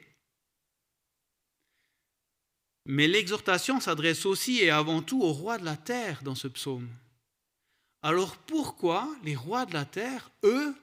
Mais 2.85 3.07
l'exhortation 3.07 3.79
s'adresse 3.79 4.25
aussi 4.25 4.59
et 4.59 4.69
avant 4.69 5.01
tout 5.01 5.21
aux 5.21 5.33
rois 5.33 5.57
de 5.57 5.65
la 5.65 5.77
terre 5.77 6.23
dans 6.23 6.35
ce 6.35 6.47
psaume. 6.47 6.89
Alors 8.01 8.37
pourquoi 8.37 9.13
les 9.23 9.35
rois 9.35 9.65
de 9.65 9.73
la 9.73 9.85
terre, 9.85 10.29
eux, 10.43 10.75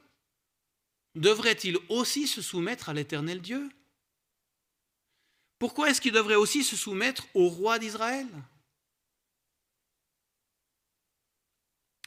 devraient-ils 1.15 1.79
aussi 1.89 2.27
se 2.27 2.43
soumettre 2.43 2.89
à 2.89 2.95
l'éternel 2.95 3.41
Dieu? 3.41 3.71
Pourquoi 5.59 5.91
est-ce 5.91 6.01
qu'ils 6.01 6.13
devraient 6.13 6.35
aussi 6.35 6.65
se 6.65 6.77
soumettre 6.77 7.27
au 7.35 7.49
roi 7.49 7.79
d'Israël? 7.79 8.29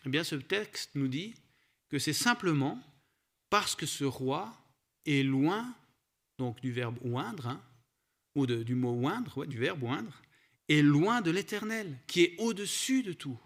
Eh 0.07 0.09
bien, 0.09 0.23
ce 0.23 0.35
texte 0.35 0.91
nous 0.95 1.09
dit 1.09 1.35
que 1.89 1.99
c'est 1.99 2.13
simplement 2.13 2.81
parce 3.49 3.75
que 3.75 3.85
ce 3.85 4.05
roi 4.05 4.57
est 5.05 5.21
loin, 5.21 5.75
donc 6.37 6.61
du 6.61 6.71
verbe 6.71 6.97
oindre, 7.03 7.47
hein, 7.47 7.61
ou 8.33 8.45
du 8.45 8.73
mot 8.73 9.05
oindre, 9.05 9.45
du 9.45 9.57
verbe 9.57 9.83
oindre, 9.83 10.21
est 10.69 10.81
loin 10.81 11.19
de 11.19 11.29
l'Éternel, 11.29 11.99
qui 12.07 12.23
est 12.23 12.35
au-dessus 12.37 13.03
de 13.03 13.11
tout. 13.11 13.37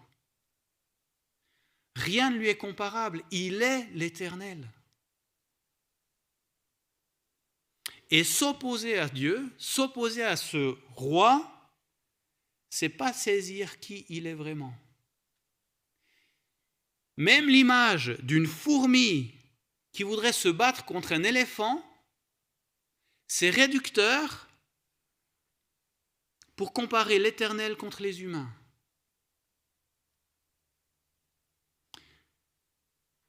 Rien 1.96 2.30
ne 2.30 2.36
lui 2.36 2.46
est 2.46 2.56
comparable, 2.56 3.24
il 3.32 3.60
est 3.60 3.88
l'Éternel. 3.94 4.70
Et 8.08 8.22
s'opposer 8.22 9.00
à 9.00 9.08
Dieu, 9.08 9.52
s'opposer 9.58 10.22
à 10.22 10.36
ce 10.36 10.78
roi, 10.94 11.72
c'est 12.70 12.88
pas 12.88 13.12
saisir 13.12 13.80
qui 13.80 14.06
il 14.08 14.28
est 14.28 14.34
vraiment. 14.34 14.72
Même 17.22 17.48
l'image 17.48 18.16
d'une 18.24 18.48
fourmi 18.48 19.32
qui 19.92 20.02
voudrait 20.02 20.32
se 20.32 20.48
battre 20.48 20.84
contre 20.84 21.12
un 21.12 21.22
éléphant, 21.22 21.80
c'est 23.28 23.48
réducteur 23.48 24.48
pour 26.56 26.72
comparer 26.72 27.20
l'Éternel 27.20 27.76
contre 27.76 28.02
les 28.02 28.22
humains. 28.22 28.52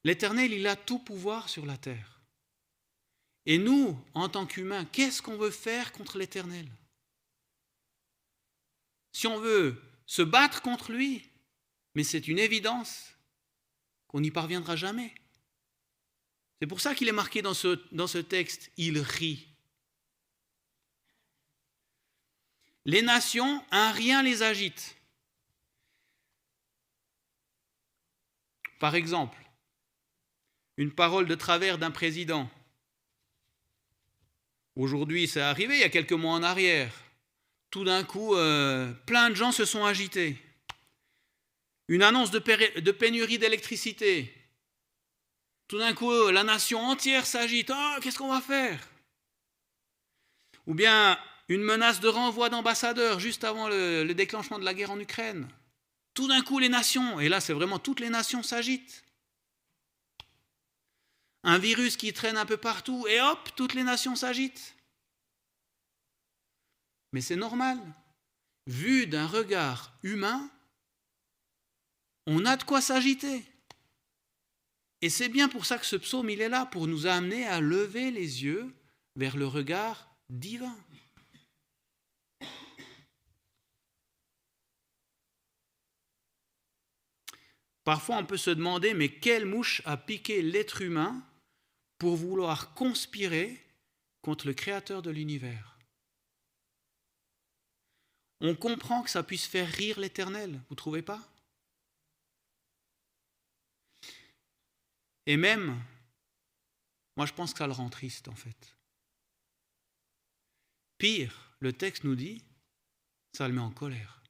L'Éternel, 0.04 0.54
il 0.54 0.66
a 0.66 0.76
tout 0.76 0.98
pouvoir 0.98 1.48
sur 1.48 1.68
la 1.68 1.78
terre. 1.78 2.20
Et 3.46 3.60
nous, 3.60 4.04
en 4.16 4.28
tant 4.28 4.48
qu'humains, 4.48 4.86
qu'est-ce 4.86 5.22
qu'on 5.22 5.38
veut 5.38 5.52
faire 5.52 5.92
contre 5.92 6.18
l'Éternel? 6.18 6.68
Si 9.12 9.28
on 9.28 9.38
veut 9.38 9.80
se 10.08 10.24
battre 10.24 10.64
contre 10.64 10.92
lui, 10.92 11.30
mais 11.94 12.04
c'est 12.04 12.28
une 12.28 12.40
évidence 12.40 13.13
qu'on 14.14 14.22
n'y 14.22 14.30
parviendra 14.30 14.76
jamais. 14.76 15.12
C'est 16.62 16.68
pour 16.68 16.80
ça 16.80 16.94
qu'il 16.94 17.08
est 17.10 17.14
marqué 17.14 17.42
dans 17.42 17.56
ce, 17.56 17.84
dans 17.92 18.06
ce 18.06 18.20
texte, 18.20 18.72
il 18.78 19.00
rit. 19.00 19.48
Les 22.86 23.02
nations, 23.02 23.66
un 23.72 23.92
rien 23.92 24.22
les 24.22 24.44
agite. 24.44 24.96
Par 28.80 28.94
exemple, 28.94 29.40
une 30.78 30.92
parole 30.92 31.26
de 31.26 31.36
travers 31.36 31.80
d'un 31.80 31.92
président. 31.92 32.48
Aujourd'hui, 34.76 35.28
c'est 35.28 35.42
arrivé, 35.42 35.76
il 35.76 35.82
y 35.82 35.86
a 35.86 35.90
quelques 35.90 36.12
mois 36.12 36.34
en 36.34 36.44
arrière. 36.44 36.94
Tout 37.72 37.84
d'un 37.84 38.04
coup, 38.04 38.36
euh, 38.36 38.94
plein 39.08 39.32
de 39.32 39.36
gens 39.36 39.52
se 39.52 39.66
sont 39.66 39.86
agités. 39.86 40.38
Une 41.88 42.04
annonce 42.04 42.32
de, 42.32 42.40
pénurie 42.40 43.38
d'électricité. 43.38 44.34
Tout 45.68 45.78
d'un 45.78 45.94
coup, 45.94 46.30
la 46.30 46.44
nation 46.44 46.80
entière 46.80 47.26
s'agite. 47.26 47.72
Oh, 47.74 47.96
qu'est-ce 48.02 48.18
qu'on 48.18 48.32
va 48.32 48.42
faire? 48.42 48.88
Ou 50.68 50.74
bien 50.74 51.20
une 51.50 51.62
menace 51.62 52.00
de 52.00 52.08
renvoi 52.08 52.50
d'ambassadeurs 52.50 53.20
juste 53.20 53.44
avant 53.44 53.68
le 53.68 54.12
déclenchement 54.14 54.60
de 54.60 54.66
la 54.66 54.74
guerre 54.74 54.92
en 54.92 55.00
Ukraine. 55.00 55.48
Tout 56.14 56.28
d'un 56.28 56.42
coup, 56.42 56.60
les 56.60 56.70
nations, 56.70 57.20
et 57.20 57.28
là 57.28 57.42
c'est 57.42 57.54
vraiment 57.54 57.80
toutes 57.80 58.00
les 58.00 58.10
nations 58.10 58.44
s'agitent. 58.44 59.04
Un 61.44 61.58
virus 61.58 61.98
qui 61.98 62.14
traîne 62.14 62.38
un 62.38 62.46
peu 62.46 62.58
partout, 62.58 63.06
et 63.08 63.20
hop, 63.20 63.50
toutes 63.56 63.74
les 63.74 63.84
nations 63.84 64.16
s'agitent. 64.16 64.76
Mais 67.12 67.22
c'est 67.22 67.36
normal. 67.36 67.78
Vu 68.68 69.08
d'un 69.08 69.28
regard 69.28 69.94
humain, 70.04 70.50
on 72.26 72.46
a 72.46 72.58
de 72.58 72.64
quoi 72.64 72.82
s'agiter. 72.82 73.44
Et 75.02 75.10
c'est 75.10 75.30
bien 75.30 75.50
pour 75.50 75.66
ça 75.66 75.78
que 75.78 75.86
ce 75.86 75.98
psaume, 75.98 76.30
il 76.30 76.42
est 76.42 76.50
là, 76.50 76.66
pour 76.66 76.88
nous 76.88 77.08
amener 77.08 77.46
à 77.46 77.60
lever 77.60 78.10
les 78.12 78.44
yeux 78.44 78.74
vers 79.16 79.36
le 79.36 79.48
regard 79.48 80.10
divin. 80.30 80.78
Parfois, 87.84 88.18
on 88.18 88.26
peut 88.26 88.38
se 88.38 88.50
demander, 88.50 88.94
mais 88.94 89.10
quelle 89.10 89.46
mouche 89.46 89.82
a 89.84 89.98
piqué 89.98 90.42
l'être 90.42 90.82
humain 90.82 91.22
pour 91.98 92.16
vouloir 92.16 92.74
conspirer 92.74 93.62
contre 94.22 94.48
le 94.48 94.54
Créateur 94.54 95.02
de 95.02 95.12
l'univers? 95.12 95.78
On 98.40 98.56
comprend 98.56 99.04
que 99.04 99.10
ça 99.10 99.22
puisse 99.22 99.46
faire 99.46 99.68
rire 99.68 100.00
l'Éternel, 100.00 100.52
vous 100.70 100.76
ne 100.76 100.76
trouvez 100.76 101.02
pas? 101.02 101.33
Et 105.26 105.38
même, 105.38 105.82
moi 107.16 107.26
je 107.26 107.34
pense 107.34 107.54
que 107.54 107.60
ça 107.60 107.68
le 107.68 107.74
rend 107.74 107.90
triste 107.90 108.28
en 108.28 108.36
fait. 108.36 108.78
Pire, 110.98 111.56
le 111.60 111.74
texte 111.74 112.04
nous 112.04 112.16
dit, 112.16 112.44
ça 113.34 113.48
le 113.48 113.54
met 113.54 113.62
en 113.62 113.72
colère. 113.72 114.22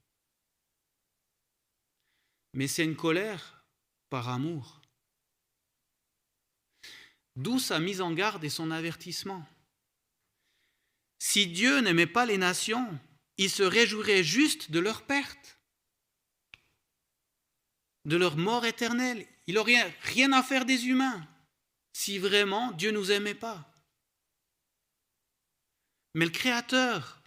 Mais 2.53 2.67
c'est 2.67 2.83
une 2.83 2.95
colère 2.95 3.63
par 4.09 4.29
amour. 4.29 4.81
D'où 7.35 7.57
sa 7.57 7.79
mise 7.79 8.01
en 8.01 8.11
garde 8.11 8.43
et 8.43 8.49
son 8.49 8.69
avertissement. 8.69 9.43
Si 11.17 11.47
Dieu 11.47 11.79
n'aimait 11.79 12.05
pas 12.05 12.25
les 12.25 12.37
nations, 12.37 12.99
il 13.37 13.49
se 13.49 13.63
réjouirait 13.63 14.23
juste 14.23 14.69
de 14.69 14.79
leur 14.79 15.05
perte, 15.05 15.57
de 18.05 18.17
leur 18.17 18.37
mort 18.37 18.65
éternelle. 18.65 19.25
Il 19.47 19.55
n'aurait 19.55 19.95
rien 20.01 20.31
à 20.33 20.43
faire 20.43 20.65
des 20.65 20.87
humains 20.87 21.27
si 21.93 22.17
vraiment 22.17 22.71
Dieu 22.71 22.91
ne 22.91 22.97
nous 22.97 23.11
aimait 23.11 23.35
pas. 23.35 23.69
Mais 26.15 26.25
le 26.25 26.31
Créateur, 26.31 27.21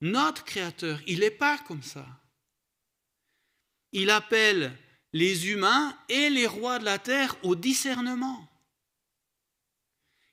notre 0.00 0.44
Créateur, 0.44 1.00
il 1.06 1.20
n'est 1.20 1.30
pas 1.30 1.58
comme 1.58 1.82
ça. 1.82 2.06
Il 3.92 4.10
appelle 4.10 4.76
les 5.12 5.48
humains 5.48 5.96
et 6.08 6.30
les 6.30 6.46
rois 6.46 6.78
de 6.78 6.84
la 6.84 6.98
terre 6.98 7.36
au 7.42 7.54
discernement. 7.54 8.48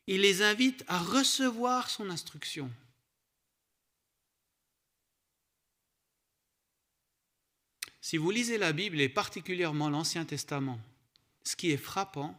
Il 0.07 0.21
les 0.21 0.41
invite 0.41 0.83
à 0.87 0.97
recevoir 0.97 1.89
son 1.89 2.09
instruction. 2.09 2.71
Si 8.09 8.17
vous 8.17 8.31
lisez 8.31 8.57
la 8.57 8.73
Bible 8.73 8.99
et 9.01 9.07
particulièrement 9.07 9.87
l'Ancien 9.87 10.25
Testament, 10.25 10.79
ce 11.43 11.55
qui 11.55 11.69
est 11.69 11.77
frappant, 11.77 12.35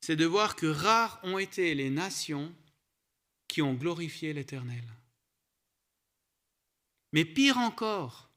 c'est 0.00 0.16
de 0.16 0.24
voir 0.24 0.56
que 0.56 0.64
rares 0.64 1.20
ont 1.24 1.36
été 1.36 1.74
les 1.74 1.90
nations 1.90 2.54
qui 3.48 3.60
ont 3.60 3.74
glorifié 3.74 4.32
l'Éternel. 4.32 4.82
Mais 7.12 7.26
pire 7.26 7.58
encore, 7.58 8.30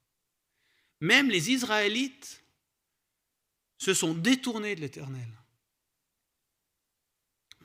même 0.99 1.29
les 1.29 1.51
Israélites 1.51 2.43
se 3.77 3.93
sont 3.93 4.13
détournés 4.13 4.75
de 4.75 4.82
l'Éternel. 4.82 5.32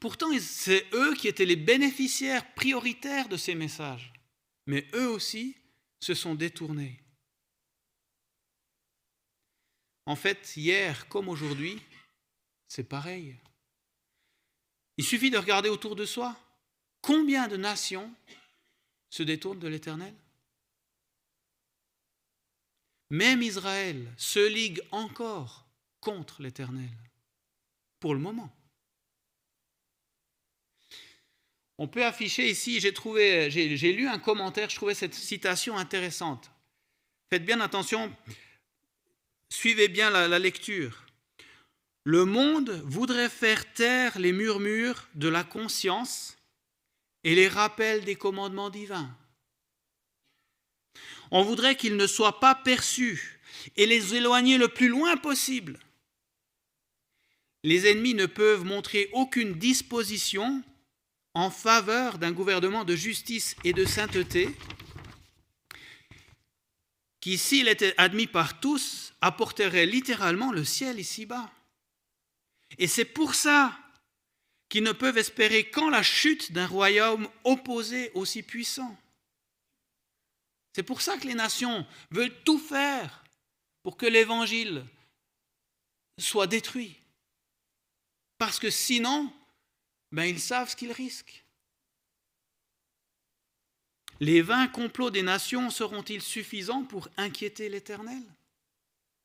Pourtant, 0.01 0.29
c'est 0.39 0.87
eux 0.93 1.17
qui 1.17 1.27
étaient 1.27 1.45
les 1.45 1.57
bénéficiaires 1.57 2.55
prioritaires 2.55 3.29
de 3.29 3.37
ces 3.37 3.57
messages. 3.57 4.13
Mais 4.69 4.87
eux 4.95 5.09
aussi 5.09 5.57
se 5.99 6.15
sont 6.15 6.37
détournés. 6.37 7.04
En 10.07 10.17
fait, 10.17 10.57
hier 10.57 11.09
comme 11.09 11.29
aujourd'hui, 11.29 11.81
c'est 12.69 12.85
pareil. 12.85 13.37
Il 14.97 15.05
suffit 15.05 15.31
de 15.31 15.39
regarder 15.39 15.69
autour 15.69 15.97
de 15.97 16.05
soi. 16.05 16.37
Combien 17.01 17.49
de 17.49 17.57
nations 17.57 18.13
se 19.11 19.23
détournent 19.23 19.59
de 19.59 19.69
l'Éternel? 19.69 20.15
Même 23.11 23.43
Israël 23.43 24.13
se 24.17 24.47
ligue 24.47 24.83
encore 24.91 25.67
contre 26.01 26.43
l'Éternel, 26.43 26.91
pour 28.01 28.15
le 28.15 28.21
moment. 28.21 28.55
On 31.79 31.89
peut 31.89 32.05
afficher 32.05 32.49
ici, 32.49 32.81
j'ai 32.81 32.95
trouvé, 32.95 33.51
j'ai 33.51 33.93
lu 33.93 34.09
un 34.09 34.19
commentaire, 34.19 34.71
je 34.71 34.77
trouvais 34.77 34.95
cette 34.95 35.15
citation 35.15 35.77
intéressante. 35.77 36.51
Faites 37.31 37.45
bien 37.45 37.61
attention, 37.61 38.15
suivez 39.55 39.89
bien 39.89 40.11
la, 40.11 40.39
lecture. 40.39 41.05
Le 42.05 42.25
monde 42.25 42.83
voudrait 42.85 43.31
faire 43.31 43.73
taire 43.73 44.19
les 44.19 44.33
murmures 44.33 45.09
de 45.15 45.29
la 45.29 45.45
conscience 45.45 46.37
et 47.23 47.35
les 47.35 47.49
rappels 47.49 48.05
des 48.05 48.17
commandements 48.17 48.69
divins. 48.69 49.17
On 51.31 51.43
voudrait 51.43 51.77
qu'ils 51.77 51.97
ne 51.97 52.07
soient 52.07 52.41
pas 52.41 52.55
perçus 52.55 53.41
et 53.77 53.87
les 53.87 54.15
éloigner 54.15 54.59
le 54.59 54.69
plus 54.69 54.89
loin 54.89 55.17
possible. 55.17 55.79
Les 57.63 57.87
ennemis 57.87 58.15
ne 58.15 58.27
peuvent 58.27 58.65
montrer 58.65 59.09
aucune 59.13 59.55
disposition 59.55 60.63
en 61.33 61.51
faveur 61.51 62.19
d'un 62.19 62.33
gouvernement 62.33 62.85
de 62.85 62.95
justice 62.95 63.57
et 63.65 63.73
de 63.73 63.87
sainteté 63.87 64.55
qui, 67.25 67.39
s'il 67.39 67.69
était 67.69 67.95
admis 67.97 68.27
par 68.27 68.61
tous, 68.61 69.15
apporterait 69.23 69.87
littéralement 69.87 70.53
le 70.53 70.63
ciel 70.63 71.01
ici-bas. 71.01 71.51
Et 72.77 72.87
c'est 72.87 73.07
pour 73.07 73.35
ça 73.35 73.79
qu'ils 74.69 74.83
ne 74.83 74.93
peuvent 74.93 75.17
espérer 75.17 75.71
qu'en 75.71 75.89
la 75.89 76.03
chute 76.03 76.53
d'un 76.53 76.67
royaume 76.67 77.27
opposé 77.45 78.11
aussi 78.13 78.43
puissant. 78.43 78.95
C'est 80.75 80.83
pour 80.83 81.01
ça 81.01 81.17
que 81.17 81.27
les 81.27 81.33
nations 81.33 81.87
veulent 82.11 82.43
tout 82.45 82.59
faire 82.59 83.25
pour 83.83 83.97
que 83.97 84.05
l'évangile 84.05 84.85
soit 86.19 86.47
détruit. 86.47 86.95
Parce 88.37 88.59
que 88.59 88.69
sinon, 88.69 89.33
ben, 90.13 90.25
ils 90.25 90.41
savent 90.41 90.69
ce 90.69 90.77
qu'ils 90.77 90.93
risquent. 90.93 91.43
Les 94.21 94.43
vains 94.43 94.69
complots 94.69 95.11
des 95.11 95.23
nations 95.23 95.71
seront-ils 95.71 96.23
suffisants 96.23 96.85
pour 96.85 97.09
inquiéter 97.17 97.69
l'Éternel? 97.69 98.23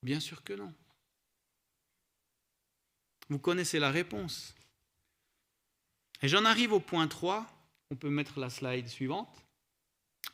Bien 0.01 0.19
sûr 0.19 0.43
que 0.43 0.53
non. 0.53 0.73
Vous 3.29 3.39
connaissez 3.39 3.79
la 3.79 3.91
réponse. 3.91 4.55
Et 6.21 6.27
j'en 6.27 6.45
arrive 6.45 6.73
au 6.73 6.79
point 6.79 7.07
3. 7.07 7.45
On 7.91 7.95
peut 7.95 8.09
mettre 8.09 8.39
la 8.39 8.49
slide 8.49 8.87
suivante. 8.87 9.43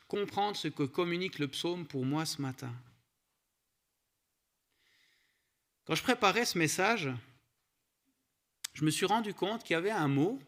Comprendre 0.08 0.56
ce 0.56 0.68
que 0.68 0.84
communique 0.84 1.38
le 1.38 1.48
psaume 1.48 1.86
pour 1.86 2.04
moi 2.04 2.24
ce 2.24 2.40
matin. 2.40 2.72
Quand 5.84 5.94
je 5.94 6.02
préparais 6.02 6.46
ce 6.46 6.58
message, 6.58 7.10
je 8.72 8.84
me 8.84 8.90
suis 8.90 9.06
rendu 9.06 9.34
compte 9.34 9.62
qu'il 9.62 9.74
y 9.74 9.76
avait 9.76 9.90
un 9.90 10.08
mot 10.08 10.40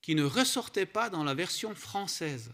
qui 0.00 0.14
ne 0.14 0.24
ressortait 0.24 0.86
pas 0.86 1.10
dans 1.10 1.24
la 1.24 1.34
version 1.34 1.74
française. 1.74 2.52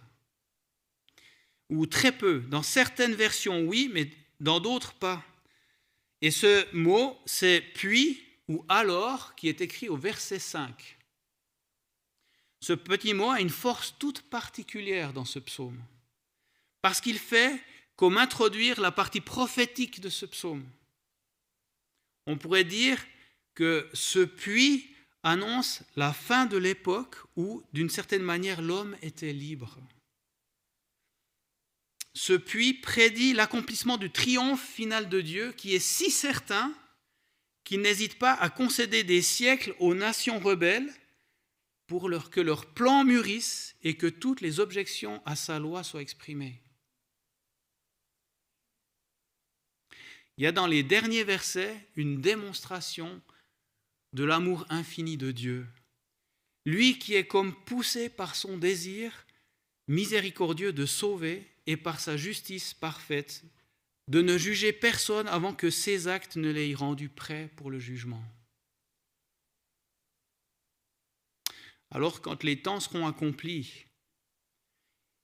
Ou 1.71 1.87
très 1.87 2.13
peu. 2.13 2.41
Dans 2.41 2.63
certaines 2.63 3.15
versions, 3.15 3.63
oui, 3.63 3.91
mais 3.93 4.11
dans 4.41 4.61
d'autres, 4.61 4.93
pas. 4.95 5.25
Et 6.21 6.31
ce 6.31 6.67
mot, 6.75 7.19
c'est 7.25 7.61
puis 7.75 8.23
ou 8.49 8.65
alors 8.69 9.35
qui 9.37 9.49
est 9.49 9.61
écrit 9.61 9.89
au 9.89 9.97
verset 9.97 10.41
5. 10.41 10.99
Ce 12.61 12.73
petit 12.73 13.15
mot 13.15 13.31
a 13.31 13.41
une 13.41 13.49
force 13.49 13.95
toute 13.99 14.23
particulière 14.23 15.13
dans 15.13 15.25
ce 15.25 15.39
psaume, 15.39 15.81
parce 16.83 17.01
qu'il 17.01 17.19
fait 17.19 17.59
comme 17.97 18.19
introduire 18.19 18.81
la 18.81 18.91
partie 18.91 19.21
prophétique 19.21 20.01
de 20.01 20.09
ce 20.09 20.27
psaume. 20.27 20.65
On 22.27 22.37
pourrait 22.37 22.65
dire 22.65 22.99
que 23.55 23.89
ce 23.95 24.21
puits 24.21 24.91
annonce 25.23 25.83
la 25.97 26.13
fin 26.13 26.47
de 26.47 26.57
l'époque 26.57 27.17
où, 27.37 27.63
d'une 27.73 27.91
certaine 27.91 28.23
manière, 28.23 28.63
l'homme 28.63 28.97
était 29.03 29.33
libre. 29.33 29.79
Ce 32.15 32.33
puits 32.33 32.75
prédit 32.75 33.33
l'accomplissement 33.33 33.97
du 33.97 34.11
triomphe 34.11 34.67
final 34.67 35.09
de 35.09 35.21
Dieu 35.21 35.53
qui 35.53 35.75
est 35.75 35.79
si 35.79 36.11
certain 36.11 36.75
qu'il 37.65 37.81
n'hésite 37.81 38.19
pas 38.19 38.33
à 38.33 38.51
concéder 38.51 39.05
des 39.05 39.23
siècles 39.23 39.75
aux 39.79 39.95
nations 39.95 40.41
rebelles 40.41 40.93
pour 41.87 42.09
que 42.31 42.41
leurs 42.41 42.67
plans 42.67 43.05
mûrissent 43.05 43.77
et 43.83 43.97
que 43.97 44.07
toutes 44.07 44.41
les 44.41 44.61
objections 44.61 45.23
à 45.25 45.37
sa 45.37 45.59
loi 45.59 45.83
soient 45.83 46.03
exprimées. 46.03 46.63
Il 50.37 50.45
y 50.45 50.47
a 50.47 50.53
dans 50.53 50.67
les 50.67 50.83
derniers 50.83 51.25
versets 51.25 51.89
une 51.97 52.21
démonstration 52.21 53.21
de 54.13 54.25
l'amour 54.25 54.67
infini 54.71 55.17
de 55.17 55.33
Dieu. 55.33 55.67
Lui 56.65 56.99
qui 56.99 57.15
est 57.15 57.27
comme 57.27 57.55
poussé 57.65 58.09
par 58.09 58.35
son 58.35 58.57
désir 58.57 59.27
miséricordieux 59.91 60.73
de 60.73 60.87
sauver 60.87 61.45
et 61.67 61.77
par 61.77 61.99
sa 61.99 62.17
justice 62.17 62.75
parfaite 62.75 63.43
de 64.07 64.23
ne 64.23 64.39
juger 64.39 64.73
personne 64.73 65.27
avant 65.27 65.53
que 65.53 65.69
ses 65.69 66.07
actes 66.07 66.37
ne 66.37 66.49
l'aient 66.49 66.75
rendu 66.75 67.09
prêt 67.09 67.51
pour 67.57 67.73
le 67.73 67.81
jugement. 67.81 68.23
Alors 71.91 72.23
quand 72.23 72.45
les 72.45 72.63
temps 72.63 72.79
seront 72.79 73.09
accomplis, 73.09 73.85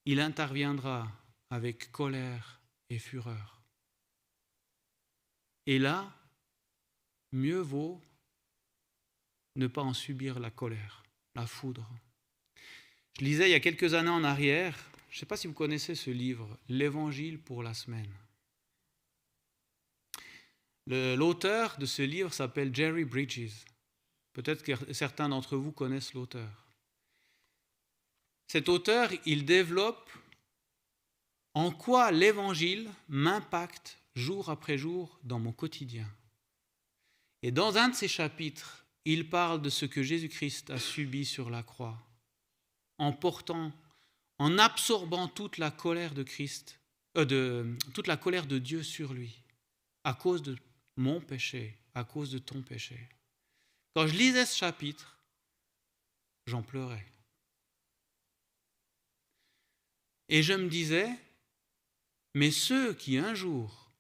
il 0.04 0.18
interviendra 0.18 1.12
avec 1.50 1.92
colère 1.92 2.60
et 2.90 2.98
fureur. 2.98 3.62
Et 5.66 5.78
là, 5.78 6.12
mieux 7.30 7.60
vaut 7.60 8.02
ne 9.54 9.68
pas 9.68 9.82
en 9.82 9.94
subir 9.94 10.40
la 10.40 10.50
colère, 10.50 11.04
la 11.36 11.46
foudre. 11.46 11.88
Je 13.18 13.24
lisais 13.24 13.48
il 13.48 13.52
y 13.52 13.54
a 13.54 13.60
quelques 13.60 13.94
années 13.94 14.10
en 14.10 14.24
arrière, 14.24 14.76
je 15.10 15.16
ne 15.16 15.20
sais 15.20 15.26
pas 15.26 15.38
si 15.38 15.46
vous 15.46 15.54
connaissez 15.54 15.94
ce 15.94 16.10
livre, 16.10 16.58
L'Évangile 16.68 17.38
pour 17.38 17.62
la 17.62 17.72
semaine. 17.72 18.12
L'auteur 20.86 21.78
de 21.78 21.86
ce 21.86 22.02
livre 22.02 22.32
s'appelle 22.32 22.74
Jerry 22.74 23.04
Bridges. 23.04 23.64
Peut-être 24.34 24.62
que 24.62 24.92
certains 24.92 25.30
d'entre 25.30 25.56
vous 25.56 25.72
connaissent 25.72 26.12
l'auteur. 26.12 26.66
Cet 28.48 28.68
auteur, 28.68 29.10
il 29.24 29.44
développe 29.44 30.10
en 31.54 31.72
quoi 31.72 32.12
l'Évangile 32.12 32.90
m'impacte 33.08 33.98
jour 34.14 34.50
après 34.50 34.76
jour 34.76 35.18
dans 35.24 35.38
mon 35.38 35.52
quotidien. 35.52 36.06
Et 37.42 37.50
dans 37.50 37.78
un 37.78 37.88
de 37.88 37.94
ces 37.94 38.08
chapitres, 38.08 38.84
il 39.06 39.30
parle 39.30 39.62
de 39.62 39.70
ce 39.70 39.86
que 39.86 40.02
Jésus-Christ 40.02 40.70
a 40.70 40.78
subi 40.78 41.24
sur 41.24 41.48
la 41.48 41.62
croix, 41.62 42.05
en 42.98 43.12
portant, 43.12 43.72
en 44.38 44.58
absorbant 44.58 45.28
toute 45.28 45.58
la 45.58 45.70
colère 45.70 46.14
de 46.14 46.22
Christ, 46.22 46.80
euh, 47.16 47.76
toute 47.94 48.06
la 48.06 48.16
colère 48.16 48.46
de 48.46 48.58
Dieu 48.58 48.82
sur 48.82 49.12
lui, 49.12 49.42
à 50.04 50.14
cause 50.14 50.42
de 50.42 50.56
mon 50.96 51.20
péché, 51.20 51.78
à 51.94 52.04
cause 52.04 52.30
de 52.30 52.38
ton 52.38 52.62
péché. 52.62 53.08
Quand 53.94 54.06
je 54.06 54.14
lisais 54.14 54.46
ce 54.46 54.56
chapitre, 54.56 55.18
j'en 56.46 56.62
pleurais. 56.62 57.06
Et 60.28 60.42
je 60.42 60.52
me 60.52 60.68
disais, 60.68 61.08
mais 62.34 62.50
ceux 62.50 62.92
qui 62.94 63.16
un 63.16 63.34
jour 63.34 63.90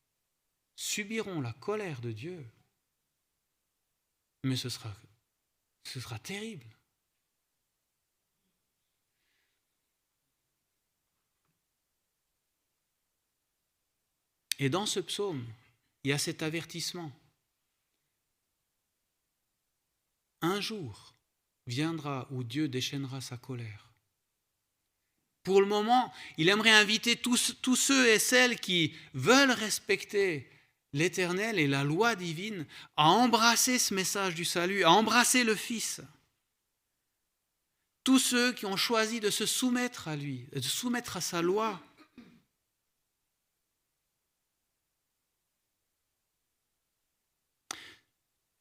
subiront 0.74 1.40
la 1.40 1.52
colère 1.54 2.00
de 2.00 2.12
Dieu, 2.12 2.44
mais 4.44 4.56
ce 4.56 4.68
sera 4.68 6.18
terrible. 6.18 6.75
Et 14.58 14.68
dans 14.70 14.86
ce 14.86 15.00
psaume, 15.00 15.44
il 16.04 16.10
y 16.10 16.12
a 16.12 16.18
cet 16.18 16.42
avertissement. 16.42 17.12
Un 20.40 20.60
jour 20.60 21.14
viendra 21.66 22.28
où 22.30 22.44
Dieu 22.44 22.68
déchaînera 22.68 23.20
sa 23.20 23.36
colère. 23.36 23.86
Pour 25.42 25.60
le 25.60 25.66
moment, 25.66 26.12
il 26.38 26.48
aimerait 26.48 26.70
inviter 26.70 27.16
tous, 27.16 27.56
ceux 27.76 28.08
et 28.08 28.18
celles 28.18 28.58
qui 28.58 28.94
veulent 29.14 29.52
respecter 29.52 30.50
l'Éternel 30.92 31.58
et 31.58 31.68
la 31.68 31.84
loi 31.84 32.16
divine 32.16 32.66
à 32.96 33.10
embrasser 33.10 33.78
ce 33.78 33.94
message 33.94 34.34
du 34.34 34.44
salut, 34.44 34.82
à 34.82 34.90
embrasser 34.90 35.44
le 35.44 35.54
Fils. 35.54 36.00
Tous 38.02 38.18
ceux 38.18 38.52
qui 38.52 38.66
ont 38.66 38.76
choisi 38.76 39.20
de 39.20 39.30
se 39.30 39.46
soumettre 39.46 40.08
à 40.08 40.16
lui, 40.16 40.46
de 40.52 40.60
se 40.60 40.68
soumettre 40.68 41.16
à 41.16 41.20
sa 41.20 41.42
loi. 41.42 41.80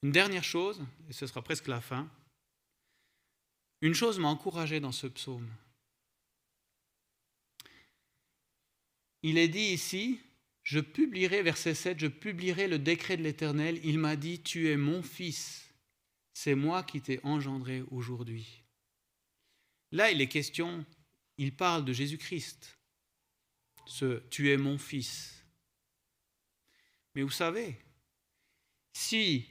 Une 0.06 0.12
dernière 0.12 0.44
chose, 0.44 0.86
et 1.10 1.14
ce 1.14 1.26
sera 1.26 1.42
presque 1.42 1.66
la 1.66 1.82
fin, 1.82 2.08
une 3.82 3.96
chose 3.96 4.20
m'a 4.20 4.28
encouragé 4.28 4.80
dans 4.80 4.92
ce 4.92 5.08
psaume. 5.08 5.50
Il 9.24 9.40
est 9.40 9.48
dit 9.48 9.74
ici, 9.74 10.20
je 10.62 10.80
publierai, 10.80 11.42
verset 11.42 11.74
7, 11.74 12.00
je 12.00 12.06
publierai 12.06 12.68
le 12.68 12.78
décret 12.78 13.18
de 13.18 13.24
l'Éternel. 13.24 13.84
Il 13.84 13.98
m'a 13.98 14.16
dit, 14.16 14.44
tu 14.44 14.70
es 14.70 14.78
mon 14.78 15.02
fils, 15.02 15.74
c'est 16.34 16.54
moi 16.54 16.84
qui 16.84 17.02
t'ai 17.02 17.20
engendré 17.24 17.82
aujourd'hui. 17.90 18.62
Là, 19.92 20.12
il 20.12 20.22
est 20.22 20.30
question, 20.30 20.86
il 21.40 21.58
parle 21.58 21.84
de 21.84 21.94
Jésus-Christ, 21.94 22.78
ce 23.88 24.22
tu 24.30 24.52
es 24.52 24.58
mon 24.58 24.78
fils. 24.78 25.44
Mais 27.16 27.24
vous 27.24 27.32
savez, 27.32 27.80
si 28.94 29.48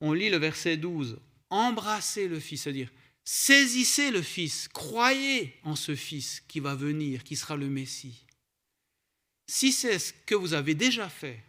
on 0.00 0.12
lit 0.12 0.30
le 0.30 0.38
verset 0.38 0.76
12, 0.76 1.18
embrassez 1.50 2.28
le 2.28 2.40
fils, 2.40 2.62
c'est-à-dire 2.62 2.90
saisissez 3.24 4.10
le 4.10 4.22
fils, 4.22 4.68
croyez 4.68 5.54
en 5.64 5.76
ce 5.76 5.94
fils 5.94 6.40
qui 6.48 6.60
va 6.60 6.74
venir, 6.74 7.24
qui 7.24 7.36
sera 7.36 7.56
le 7.56 7.68
Messie 7.68 8.24
si 9.50 9.72
c'est 9.72 9.98
ce 9.98 10.12
que 10.12 10.36
vous 10.36 10.54
avez 10.54 10.76
déjà 10.76 11.08
fait, 11.08 11.42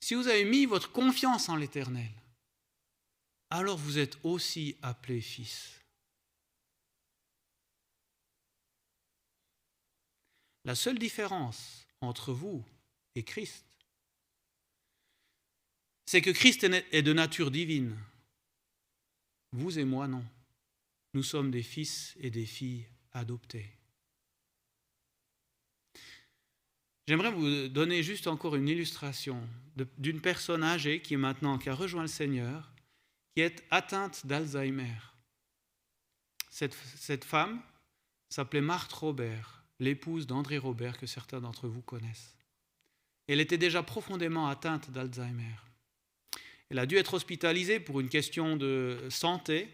si 0.00 0.14
vous 0.14 0.28
avez 0.28 0.44
mis 0.44 0.66
votre 0.66 0.92
confiance 0.92 1.48
en 1.48 1.56
l'Éternel, 1.56 2.12
alors 3.48 3.78
vous 3.78 3.98
êtes 3.98 4.18
aussi 4.22 4.76
appelé 4.82 5.22
fils. 5.22 5.80
La 10.66 10.74
seule 10.74 10.98
différence 10.98 11.86
entre 12.02 12.34
vous 12.34 12.62
et 13.14 13.24
Christ, 13.24 13.64
c'est 16.06 16.22
que 16.22 16.30
Christ 16.30 16.64
est 16.64 17.02
de 17.02 17.12
nature 17.12 17.50
divine. 17.50 17.96
Vous 19.52 19.78
et 19.78 19.84
moi, 19.84 20.08
non. 20.08 20.24
Nous 21.14 21.22
sommes 21.22 21.50
des 21.50 21.62
fils 21.62 22.14
et 22.20 22.30
des 22.30 22.46
filles 22.46 22.86
adoptés. 23.12 23.70
J'aimerais 27.06 27.32
vous 27.32 27.68
donner 27.68 28.02
juste 28.02 28.26
encore 28.26 28.56
une 28.56 28.68
illustration 28.68 29.46
d'une 29.98 30.20
personne 30.20 30.62
âgée 30.62 31.02
qui 31.02 31.14
est 31.14 31.18
maintenant, 31.18 31.58
qui 31.58 31.68
a 31.68 31.74
rejoint 31.74 32.02
le 32.02 32.08
Seigneur, 32.08 32.72
qui 33.34 33.42
est 33.42 33.64
atteinte 33.70 34.26
d'Alzheimer. 34.26 34.94
Cette, 36.48 36.74
cette 36.74 37.24
femme 37.24 37.60
s'appelait 38.28 38.60
Marthe 38.60 38.92
Robert, 38.92 39.64
l'épouse 39.80 40.26
d'André 40.26 40.58
Robert 40.58 40.96
que 40.96 41.06
certains 41.06 41.40
d'entre 41.40 41.68
vous 41.68 41.82
connaissent. 41.82 42.36
Elle 43.26 43.40
était 43.40 43.58
déjà 43.58 43.82
profondément 43.82 44.48
atteinte 44.48 44.90
d'Alzheimer. 44.90 45.56
Elle 46.72 46.78
a 46.78 46.86
dû 46.86 46.96
être 46.96 47.12
hospitalisée 47.12 47.80
pour 47.80 48.00
une 48.00 48.08
question 48.08 48.56
de 48.56 48.96
santé. 49.10 49.68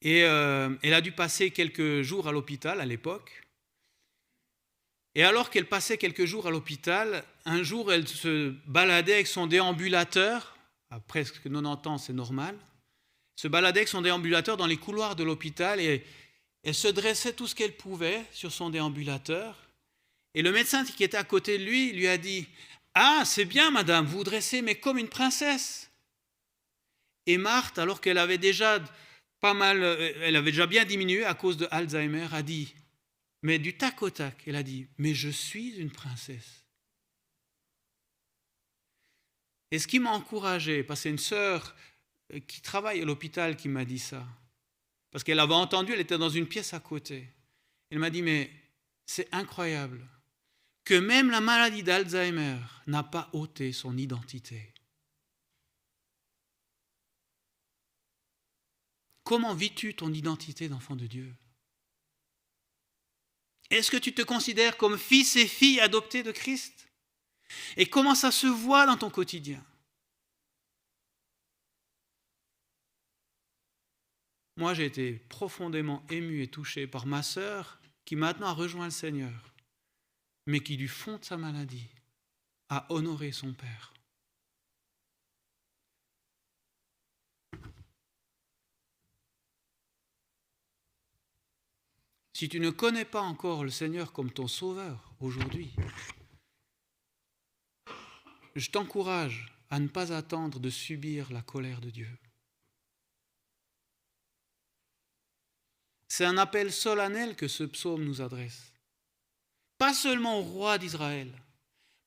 Et 0.00 0.24
euh, 0.24 0.74
elle 0.82 0.94
a 0.94 1.02
dû 1.02 1.12
passer 1.12 1.50
quelques 1.50 2.00
jours 2.00 2.26
à 2.26 2.32
l'hôpital 2.32 2.80
à 2.80 2.86
l'époque. 2.86 3.42
Et 5.14 5.22
alors 5.22 5.50
qu'elle 5.50 5.66
passait 5.66 5.98
quelques 5.98 6.24
jours 6.24 6.46
à 6.46 6.50
l'hôpital, 6.50 7.22
un 7.44 7.62
jour 7.62 7.92
elle 7.92 8.08
se 8.08 8.54
baladait 8.66 9.12
avec 9.12 9.26
son 9.26 9.46
déambulateur, 9.46 10.56
à 10.88 11.00
presque 11.00 11.42
90 11.42 11.86
ans 11.86 11.98
c'est 11.98 12.14
normal, 12.14 12.56
se 13.36 13.46
baladait 13.46 13.80
avec 13.80 13.88
son 13.88 14.00
déambulateur 14.00 14.56
dans 14.56 14.66
les 14.66 14.78
couloirs 14.78 15.16
de 15.16 15.24
l'hôpital 15.24 15.82
et 15.82 16.02
elle 16.62 16.74
se 16.74 16.88
dressait 16.88 17.34
tout 17.34 17.46
ce 17.46 17.54
qu'elle 17.54 17.76
pouvait 17.76 18.24
sur 18.32 18.52
son 18.52 18.70
déambulateur. 18.70 19.54
Et 20.32 20.40
le 20.40 20.50
médecin 20.50 20.82
qui 20.82 21.04
était 21.04 21.18
à 21.18 21.24
côté 21.24 21.58
de 21.58 21.64
lui 21.64 21.92
lui 21.92 22.08
a 22.08 22.16
dit 22.16 22.46
Ah, 22.94 23.22
c'est 23.24 23.44
bien, 23.44 23.70
madame, 23.70 24.06
vous 24.06 24.18
vous 24.18 24.24
dressez, 24.24 24.62
mais 24.62 24.74
comme 24.74 24.98
une 24.98 25.08
princesse. 25.08 25.90
Et 27.26 27.38
Marthe, 27.38 27.78
alors 27.78 28.00
qu'elle 28.00 28.18
avait 28.18 28.38
déjà 28.38 28.82
pas 29.40 29.54
mal, 29.54 29.82
euh, 29.82 30.12
elle 30.22 30.36
avait 30.36 30.50
déjà 30.50 30.66
bien 30.66 30.84
diminué 30.84 31.24
à 31.24 31.34
cause 31.34 31.56
de 31.56 31.68
Alzheimer, 31.70 32.26
a 32.32 32.42
dit 32.42 32.74
Mais 33.42 33.58
du 33.58 33.76
tac 33.76 34.02
au 34.02 34.10
tac, 34.10 34.42
elle 34.46 34.56
a 34.56 34.62
dit 34.62 34.88
Mais 34.98 35.14
je 35.14 35.28
suis 35.28 35.76
une 35.76 35.90
princesse. 35.90 36.64
Et 39.70 39.78
ce 39.78 39.86
qui 39.86 40.00
m'a 40.00 40.10
encouragé, 40.10 40.82
parce 40.82 41.00
que 41.00 41.02
c'est 41.04 41.10
une 41.10 41.18
sœur 41.18 41.76
euh, 42.34 42.40
qui 42.40 42.60
travaille 42.60 43.00
à 43.00 43.04
l'hôpital 43.04 43.56
qui 43.56 43.68
m'a 43.68 43.84
dit 43.84 44.00
ça, 44.00 44.26
parce 45.10 45.24
qu'elle 45.24 45.38
avait 45.38 45.54
entendu, 45.54 45.92
elle 45.92 46.00
était 46.00 46.18
dans 46.18 46.28
une 46.28 46.46
pièce 46.46 46.74
à 46.74 46.80
côté. 46.80 47.28
Elle 47.90 47.98
m'a 47.98 48.10
dit, 48.10 48.22
mais 48.22 48.50
c'est 49.06 49.28
incroyable 49.32 50.06
que 50.84 50.94
même 50.94 51.30
la 51.30 51.40
maladie 51.40 51.82
d'Alzheimer 51.82 52.58
n'a 52.86 53.02
pas 53.02 53.28
ôté 53.32 53.72
son 53.72 53.96
identité. 53.96 54.74
Comment 59.24 59.54
vis-tu 59.54 59.94
ton 59.94 60.12
identité 60.12 60.68
d'enfant 60.68 60.96
de 60.96 61.06
Dieu? 61.06 61.36
Est-ce 63.70 63.90
que 63.90 63.96
tu 63.96 64.12
te 64.12 64.22
considères 64.22 64.76
comme 64.76 64.98
fils 64.98 65.36
et 65.36 65.46
fille 65.46 65.80
adoptés 65.80 66.24
de 66.24 66.32
Christ? 66.32 66.88
Et 67.76 67.86
comment 67.86 68.16
ça 68.16 68.32
se 68.32 68.48
voit 68.48 68.86
dans 68.86 68.96
ton 68.96 69.10
quotidien? 69.10 69.64
Moi, 74.56 74.74
j'ai 74.74 74.86
été 74.86 75.12
profondément 75.28 76.04
ému 76.10 76.42
et 76.42 76.48
touché 76.48 76.86
par 76.86 77.06
ma 77.06 77.22
sœur 77.22 77.80
qui 78.04 78.16
maintenant 78.16 78.48
a 78.48 78.52
rejoint 78.52 78.86
le 78.86 78.90
Seigneur, 78.90 79.49
mais 80.46 80.60
qui 80.60 80.76
du 80.76 80.88
fond 80.88 81.18
de 81.18 81.24
sa 81.24 81.36
maladie 81.36 81.88
a 82.68 82.86
honoré 82.92 83.32
son 83.32 83.52
Père. 83.52 83.92
Si 92.40 92.48
tu 92.48 92.58
ne 92.58 92.70
connais 92.70 93.04
pas 93.04 93.20
encore 93.20 93.64
le 93.64 93.70
Seigneur 93.70 94.14
comme 94.14 94.32
ton 94.32 94.48
Sauveur 94.48 95.12
aujourd'hui, 95.20 95.74
je 98.56 98.70
t'encourage 98.70 99.52
à 99.68 99.78
ne 99.78 99.88
pas 99.88 100.12
attendre 100.12 100.58
de 100.58 100.70
subir 100.70 101.30
la 101.32 101.42
colère 101.42 101.82
de 101.82 101.90
Dieu. 101.90 102.08
C'est 106.08 106.24
un 106.24 106.38
appel 106.38 106.72
solennel 106.72 107.36
que 107.36 107.46
ce 107.46 107.64
psaume 107.64 108.04
nous 108.04 108.20
adresse. 108.20 108.69
Pas 109.80 109.94
seulement 109.94 110.40
au 110.40 110.42
roi 110.42 110.76
d'Israël, 110.76 111.32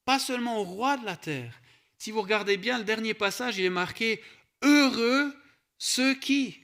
pas 0.05 0.19
seulement 0.19 0.59
au 0.59 0.63
roi 0.63 0.95
de 0.95 1.05
la 1.05 1.17
terre. 1.17 1.59
Si 1.97 2.11
vous 2.11 2.21
regardez 2.21 2.55
bien 2.55 2.78
le 2.78 2.84
dernier 2.84 3.15
passage, 3.15 3.57
il 3.57 3.65
est 3.65 3.71
marqué 3.71 4.24
Heureux 4.61 5.36
ceux 5.80 6.13
qui. 6.13 6.59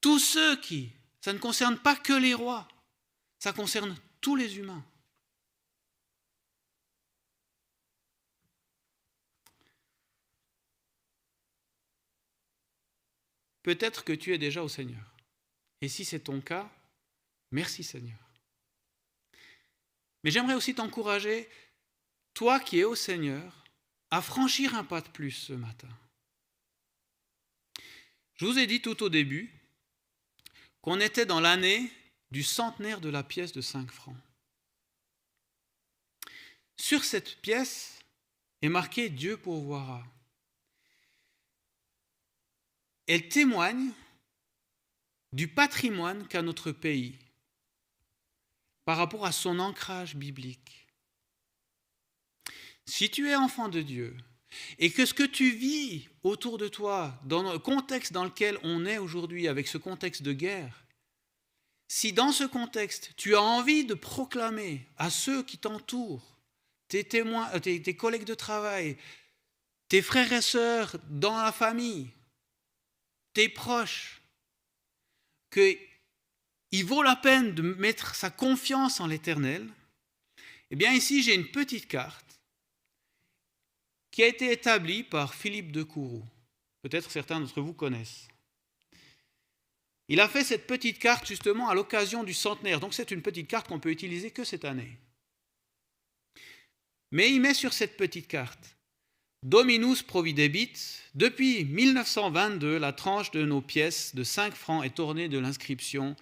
Tous 0.00 0.18
ceux 0.18 0.58
qui. 0.62 0.90
Ça 1.20 1.34
ne 1.34 1.38
concerne 1.38 1.78
pas 1.78 1.96
que 1.96 2.14
les 2.14 2.32
rois, 2.32 2.66
ça 3.38 3.52
concerne 3.52 3.94
tous 4.22 4.36
les 4.36 4.56
humains. 4.56 4.82
Peut-être 13.62 14.02
que 14.02 14.14
tu 14.14 14.32
es 14.32 14.38
déjà 14.38 14.62
au 14.62 14.68
Seigneur. 14.68 15.14
Et 15.82 15.88
si 15.88 16.06
c'est 16.06 16.20
ton 16.20 16.40
cas, 16.40 16.70
merci 17.50 17.84
Seigneur. 17.84 18.27
Mais 20.28 20.32
j'aimerais 20.32 20.56
aussi 20.56 20.74
t'encourager, 20.74 21.48
toi 22.34 22.60
qui 22.60 22.80
es 22.80 22.84
au 22.84 22.94
Seigneur, 22.94 23.64
à 24.10 24.20
franchir 24.20 24.74
un 24.74 24.84
pas 24.84 25.00
de 25.00 25.08
plus 25.08 25.30
ce 25.30 25.54
matin. 25.54 25.88
Je 28.34 28.44
vous 28.44 28.58
ai 28.58 28.66
dit 28.66 28.82
tout 28.82 29.02
au 29.02 29.08
début 29.08 29.50
qu'on 30.82 31.00
était 31.00 31.24
dans 31.24 31.40
l'année 31.40 31.90
du 32.30 32.42
centenaire 32.42 33.00
de 33.00 33.08
la 33.08 33.22
pièce 33.22 33.52
de 33.52 33.62
5 33.62 33.90
francs. 33.90 34.18
Sur 36.76 37.04
cette 37.04 37.40
pièce 37.40 37.98
est 38.60 38.68
marqué 38.68 39.08
Dieu 39.08 39.38
pourvoira. 39.38 40.06
Elle 43.06 43.30
témoigne 43.30 43.92
du 45.32 45.48
patrimoine 45.48 46.28
qu'a 46.28 46.42
notre 46.42 46.70
pays 46.70 47.18
par 48.88 48.96
rapport 48.96 49.26
à 49.26 49.32
son 49.32 49.58
ancrage 49.58 50.16
biblique. 50.16 50.86
Si 52.86 53.10
tu 53.10 53.28
es 53.28 53.34
enfant 53.34 53.68
de 53.68 53.82
Dieu 53.82 54.16
et 54.78 54.90
que 54.90 55.04
ce 55.04 55.12
que 55.12 55.24
tu 55.24 55.50
vis 55.50 56.08
autour 56.22 56.56
de 56.56 56.68
toi, 56.68 57.20
dans 57.26 57.52
le 57.52 57.58
contexte 57.58 58.14
dans 58.14 58.24
lequel 58.24 58.58
on 58.62 58.86
est 58.86 58.96
aujourd'hui, 58.96 59.46
avec 59.46 59.68
ce 59.68 59.76
contexte 59.76 60.22
de 60.22 60.32
guerre, 60.32 60.86
si 61.88 62.14
dans 62.14 62.32
ce 62.32 62.44
contexte 62.44 63.12
tu 63.18 63.36
as 63.36 63.42
envie 63.42 63.84
de 63.84 63.92
proclamer 63.92 64.88
à 64.96 65.10
ceux 65.10 65.42
qui 65.42 65.58
t'entourent, 65.58 66.38
tes 66.88 67.04
témoins, 67.04 67.50
euh, 67.52 67.58
tes, 67.58 67.82
tes 67.82 67.94
collègues 67.94 68.24
de 68.24 68.32
travail, 68.32 68.96
tes 69.90 70.00
frères 70.00 70.32
et 70.32 70.40
sœurs 70.40 70.96
dans 71.10 71.36
la 71.36 71.52
famille, 71.52 72.08
tes 73.34 73.50
proches, 73.50 74.22
qu'il 76.70 76.84
vaut 76.84 77.02
la 77.02 77.16
peine 77.16 77.54
de 77.54 77.62
mettre 77.62 78.14
sa 78.14 78.30
confiance 78.30 79.00
en 79.00 79.06
l'Éternel, 79.06 79.68
eh 80.70 80.76
bien 80.76 80.92
ici 80.92 81.22
j'ai 81.22 81.34
une 81.34 81.50
petite 81.50 81.88
carte 81.88 82.40
qui 84.10 84.22
a 84.22 84.26
été 84.26 84.52
établie 84.52 85.04
par 85.04 85.34
Philippe 85.34 85.72
de 85.72 85.82
Kourou. 85.82 86.24
Peut-être 86.82 87.10
certains 87.10 87.40
d'entre 87.40 87.60
vous 87.60 87.72
connaissent. 87.72 88.28
Il 90.08 90.20
a 90.20 90.28
fait 90.28 90.44
cette 90.44 90.66
petite 90.66 90.98
carte 90.98 91.26
justement 91.26 91.68
à 91.68 91.74
l'occasion 91.74 92.24
du 92.24 92.34
centenaire. 92.34 92.80
Donc 92.80 92.94
c'est 92.94 93.10
une 93.10 93.22
petite 93.22 93.48
carte 93.48 93.68
qu'on 93.68 93.80
peut 93.80 93.90
utiliser 93.90 94.30
que 94.30 94.44
cette 94.44 94.64
année. 94.64 94.98
Mais 97.12 97.30
il 97.30 97.40
met 97.40 97.54
sur 97.54 97.72
cette 97.72 97.96
petite 97.96 98.28
carte 98.28 98.76
Dominus 99.44 100.02
providebit, 100.02 100.72
depuis 101.14 101.64
1922, 101.64 102.76
la 102.76 102.92
tranche 102.92 103.30
de 103.30 103.44
nos 103.44 103.60
pièces 103.60 104.12
de 104.16 104.24
5 104.24 104.52
francs 104.52 104.84
est 104.84 104.98
ornée 104.98 105.28
de 105.28 105.38
l'inscription 105.38 106.16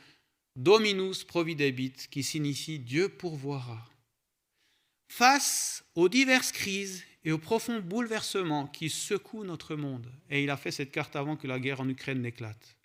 Dominus 0.56 1.22
providebit, 1.22 2.08
qui 2.10 2.22
signifie 2.22 2.78
Dieu 2.78 3.10
pourvoira. 3.10 3.88
Face 5.08 5.84
aux 5.94 6.08
diverses 6.08 6.50
crises 6.50 7.04
et 7.24 7.32
aux 7.32 7.38
profonds 7.38 7.80
bouleversements 7.80 8.66
qui 8.66 8.88
secouent 8.88 9.44
notre 9.44 9.76
monde, 9.76 10.10
et 10.30 10.42
il 10.42 10.50
a 10.50 10.56
fait 10.56 10.70
cette 10.70 10.90
carte 10.90 11.14
avant 11.14 11.36
que 11.36 11.46
la 11.46 11.60
guerre 11.60 11.80
en 11.80 11.88
Ukraine 11.88 12.22
n'éclate. 12.22 12.76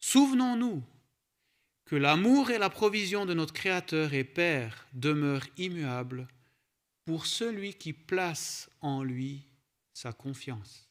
Souvenons-nous 0.00 0.82
que 1.84 1.96
l'amour 1.96 2.50
et 2.50 2.58
la 2.58 2.70
provision 2.70 3.26
de 3.26 3.34
notre 3.34 3.52
Créateur 3.52 4.14
et 4.14 4.24
Père 4.24 4.86
demeurent 4.94 5.46
immuables 5.58 6.26
pour 7.04 7.26
celui 7.26 7.74
qui 7.74 7.92
place 7.92 8.70
en 8.80 9.02
lui 9.02 9.46
sa 9.92 10.12
confiance. 10.12 10.88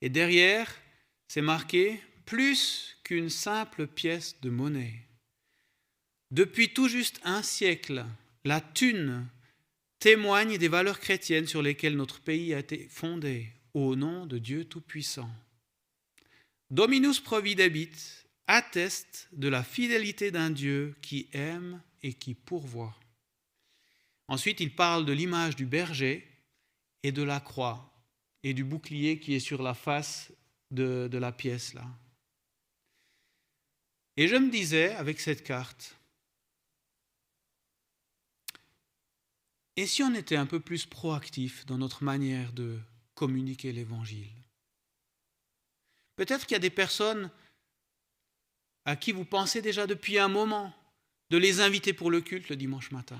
Et 0.00 0.08
derrière, 0.08 0.74
c'est 1.28 1.42
marqué 1.42 2.00
plus 2.24 2.96
qu'une 3.04 3.30
simple 3.30 3.86
pièce 3.86 4.40
de 4.40 4.50
monnaie. 4.50 5.06
Depuis 6.30 6.72
tout 6.72 6.88
juste 6.88 7.20
un 7.24 7.42
siècle, 7.42 8.04
la 8.44 8.60
thune 8.60 9.28
témoigne 9.98 10.58
des 10.58 10.68
valeurs 10.68 10.98
chrétiennes 10.98 11.46
sur 11.46 11.62
lesquelles 11.62 11.96
notre 11.96 12.20
pays 12.20 12.54
a 12.54 12.58
été 12.58 12.88
fondé 12.88 13.48
au 13.74 13.96
nom 13.96 14.26
de 14.26 14.38
Dieu 14.38 14.64
Tout-Puissant. 14.64 15.30
Dominus 16.70 17.20
Providebit 17.20 17.92
atteste 18.46 19.28
de 19.32 19.48
la 19.48 19.62
fidélité 19.62 20.30
d'un 20.30 20.50
Dieu 20.50 20.96
qui 21.02 21.28
aime 21.32 21.80
et 22.02 22.14
qui 22.14 22.34
pourvoit. 22.34 22.98
Ensuite, 24.28 24.60
il 24.60 24.74
parle 24.74 25.04
de 25.04 25.12
l'image 25.12 25.54
du 25.54 25.66
berger 25.66 26.26
et 27.02 27.12
de 27.12 27.22
la 27.22 27.40
croix 27.40 27.92
et 28.42 28.54
du 28.54 28.64
bouclier 28.64 29.20
qui 29.20 29.34
est 29.34 29.40
sur 29.40 29.62
la 29.62 29.74
face 29.74 30.32
de, 30.70 31.08
de 31.10 31.18
la 31.18 31.32
pièce 31.32 31.74
là. 31.74 31.86
Et 34.16 34.28
je 34.28 34.36
me 34.36 34.50
disais 34.50 34.94
avec 34.94 35.20
cette 35.20 35.42
carte, 35.42 35.96
et 39.76 39.86
si 39.86 40.02
on 40.02 40.14
était 40.14 40.36
un 40.36 40.46
peu 40.46 40.60
plus 40.60 40.84
proactif 40.84 41.64
dans 41.64 41.78
notre 41.78 42.04
manière 42.04 42.52
de 42.52 42.78
communiquer 43.14 43.72
l'Évangile? 43.72 44.30
Peut-être 46.16 46.46
qu'il 46.46 46.54
y 46.54 46.56
a 46.56 46.60
des 46.60 46.70
personnes 46.70 47.30
à 48.84 48.96
qui 48.96 49.12
vous 49.12 49.24
pensez 49.24 49.62
déjà 49.62 49.86
depuis 49.86 50.18
un 50.18 50.28
moment 50.28 50.74
de 51.30 51.38
les 51.38 51.60
inviter 51.60 51.92
pour 51.92 52.10
le 52.10 52.20
culte 52.20 52.48
le 52.50 52.56
dimanche 52.56 52.90
matin. 52.90 53.18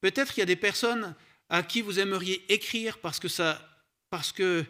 Peut-être 0.00 0.32
qu'il 0.32 0.40
y 0.40 0.42
a 0.42 0.46
des 0.46 0.56
personnes 0.56 1.14
à 1.48 1.62
qui 1.62 1.80
vous 1.80 2.00
aimeriez 2.00 2.44
écrire 2.52 2.98
parce 2.98 3.20
que, 3.20 3.28
ça, 3.28 3.84
parce 4.10 4.32
que 4.32 4.64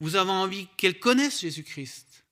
vous 0.00 0.16
avez 0.16 0.30
envie 0.30 0.68
qu'elles 0.76 1.00
connaissent 1.00 1.40
Jésus-Christ. 1.40 2.26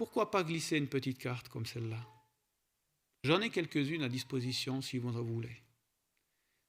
Pourquoi 0.00 0.30
pas 0.30 0.44
glisser 0.44 0.78
une 0.78 0.88
petite 0.88 1.18
carte 1.18 1.50
comme 1.50 1.66
celle-là? 1.66 2.02
J'en 3.22 3.42
ai 3.42 3.50
quelques-unes 3.50 4.02
à 4.02 4.08
disposition 4.08 4.80
si 4.80 4.96
vous 4.96 5.14
en 5.14 5.22
voulez. 5.22 5.54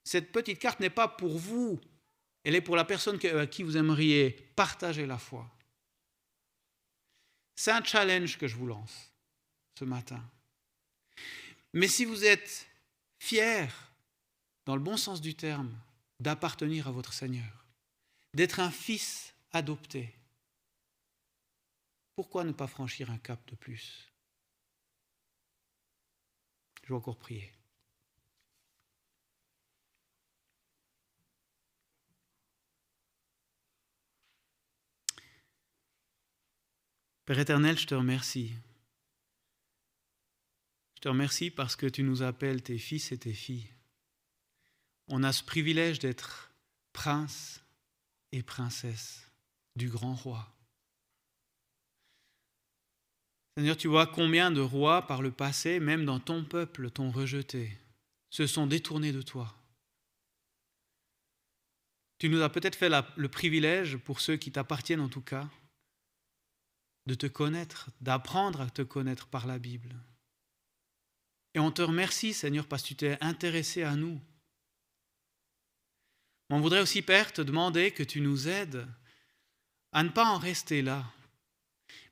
Cette 0.03 0.33
petite 0.33 0.59
carte 0.59 0.81
n'est 0.81 0.89
pas 0.89 1.07
pour 1.07 1.37
vous, 1.37 1.79
elle 2.43 2.55
est 2.55 2.61
pour 2.61 2.75
la 2.75 2.83
personne 2.83 3.17
à 3.25 3.47
qui 3.47 3.63
vous 3.63 3.77
aimeriez 3.77 4.31
partager 4.57 5.05
la 5.05 5.17
foi. 5.17 5.49
C'est 7.55 7.71
un 7.71 7.81
challenge 7.81 8.37
que 8.37 8.49
je 8.49 8.57
vous 8.57 8.67
lance 8.67 9.13
ce 9.79 9.85
matin. 9.85 10.21
Mais 11.71 11.87
si 11.87 12.03
vous 12.03 12.25
êtes 12.25 12.67
fier, 13.17 13.93
dans 14.65 14.75
le 14.75 14.83
bon 14.83 14.97
sens 14.97 15.21
du 15.21 15.35
terme, 15.35 15.73
d'appartenir 16.19 16.89
à 16.89 16.91
votre 16.91 17.13
Seigneur, 17.13 17.65
d'être 18.33 18.59
un 18.59 18.71
fils 18.71 19.33
adopté, 19.53 20.13
pourquoi 22.21 22.43
ne 22.43 22.51
pas 22.51 22.67
franchir 22.67 23.09
un 23.09 23.17
cap 23.17 23.43
de 23.49 23.55
plus? 23.55 24.13
Je 26.83 26.89
vais 26.89 26.93
encore 26.93 27.17
prier. 27.17 27.51
Père 37.25 37.39
éternel, 37.39 37.79
je 37.79 37.87
te 37.87 37.95
remercie. 37.95 38.53
Je 40.97 41.01
te 41.01 41.09
remercie 41.09 41.49
parce 41.49 41.75
que 41.75 41.87
tu 41.87 42.03
nous 42.03 42.21
appelles 42.21 42.61
tes 42.61 42.77
fils 42.77 43.11
et 43.11 43.17
tes 43.17 43.33
filles. 43.33 43.73
On 45.07 45.23
a 45.23 45.33
ce 45.33 45.43
privilège 45.43 45.97
d'être 45.97 46.51
prince 46.93 47.63
et 48.31 48.43
princesse 48.43 49.27
du 49.75 49.89
grand 49.89 50.13
roi. 50.13 50.55
Seigneur, 53.57 53.75
tu 53.75 53.87
vois 53.87 54.07
combien 54.07 54.49
de 54.49 54.61
rois 54.61 55.01
par 55.07 55.21
le 55.21 55.31
passé, 55.31 55.79
même 55.79 56.05
dans 56.05 56.19
ton 56.19 56.45
peuple, 56.45 56.89
t'ont 56.89 57.11
rejeté, 57.11 57.77
se 58.29 58.47
sont 58.47 58.65
détournés 58.65 59.11
de 59.11 59.21
toi. 59.21 59.53
Tu 62.17 62.29
nous 62.29 62.41
as 62.41 62.49
peut-être 62.49 62.75
fait 62.75 62.89
le 62.89 63.27
privilège, 63.27 63.97
pour 63.97 64.21
ceux 64.21 64.37
qui 64.37 64.51
t'appartiennent 64.51 65.01
en 65.01 65.09
tout 65.09 65.21
cas, 65.21 65.49
de 67.07 67.15
te 67.15 67.25
connaître, 67.25 67.89
d'apprendre 67.99 68.61
à 68.61 68.69
te 68.69 68.83
connaître 68.83 69.27
par 69.27 69.47
la 69.47 69.59
Bible. 69.59 69.95
Et 71.53 71.59
on 71.59 71.71
te 71.71 71.81
remercie, 71.81 72.33
Seigneur, 72.33 72.67
parce 72.67 72.83
que 72.83 72.87
tu 72.89 72.95
t'es 72.95 73.17
intéressé 73.21 73.83
à 73.83 73.95
nous. 73.95 74.21
On 76.49 76.61
voudrait 76.61 76.81
aussi, 76.81 77.01
Père, 77.01 77.33
te 77.33 77.41
demander 77.41 77.91
que 77.91 78.03
tu 78.03 78.21
nous 78.21 78.47
aides 78.47 78.87
à 79.91 80.03
ne 80.03 80.09
pas 80.09 80.25
en 80.25 80.37
rester 80.37 80.81
là, 80.81 81.11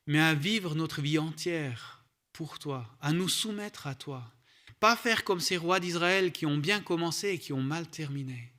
mais 0.10 0.20
à 0.20 0.34
vivre 0.34 0.74
notre 0.74 1.01
vie 1.01 1.20
entière 1.20 2.03
pour 2.34 2.57
toi, 2.57 2.89
à 2.99 3.14
nous 3.14 3.30
soumettre 3.30 3.86
à 3.86 3.93
toi. 3.93 4.34
Pas 4.80 4.95
faire 4.95 5.24
comme 5.24 5.39
ces 5.39 5.55
rois 5.55 5.80
d'Israël 5.80 6.32
qui 6.32 6.47
ont 6.47 6.57
bien 6.57 6.82
commencé 6.82 7.30
et 7.30 7.38
qui 7.38 7.53
ont 7.53 7.62
mal 7.62 7.88
terminé. 7.88 8.51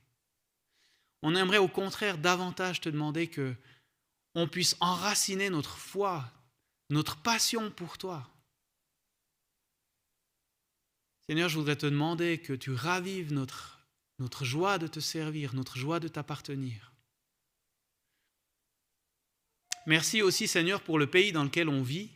On 1.21 1.35
aimerait 1.35 1.57
au 1.57 1.67
contraire 1.67 2.17
davantage 2.17 2.79
te 2.79 2.87
demander 2.87 3.27
que 3.27 3.53
on 4.33 4.47
puisse 4.47 4.77
enraciner 4.79 5.49
notre 5.49 5.77
foi, 5.77 6.31
notre 6.89 7.17
passion 7.17 7.69
pour 7.69 7.97
toi. 7.97 8.29
Seigneur, 11.27 11.49
je 11.49 11.57
voudrais 11.57 11.75
te 11.75 11.85
demander 11.85 12.37
que 12.37 12.53
tu 12.53 12.71
ravives 12.71 13.33
notre, 13.33 13.85
notre 14.19 14.45
joie 14.45 14.77
de 14.77 14.87
te 14.87 15.01
servir, 15.01 15.53
notre 15.53 15.77
joie 15.77 15.99
de 15.99 16.07
t'appartenir. 16.07 16.90
Merci 19.87 20.21
aussi, 20.21 20.47
Seigneur, 20.47 20.81
pour 20.81 20.99
le 20.99 21.07
pays 21.07 21.31
dans 21.31 21.43
lequel 21.43 21.69
on 21.69 21.81
vit, 21.81 22.09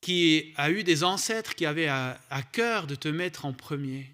qui 0.00 0.52
a 0.56 0.70
eu 0.70 0.84
des 0.84 1.04
ancêtres 1.04 1.54
qui 1.54 1.64
avaient 1.64 1.88
à, 1.88 2.18
cœur 2.52 2.86
de 2.86 2.94
te 2.94 3.08
mettre 3.08 3.46
en 3.46 3.52
premier, 3.52 4.10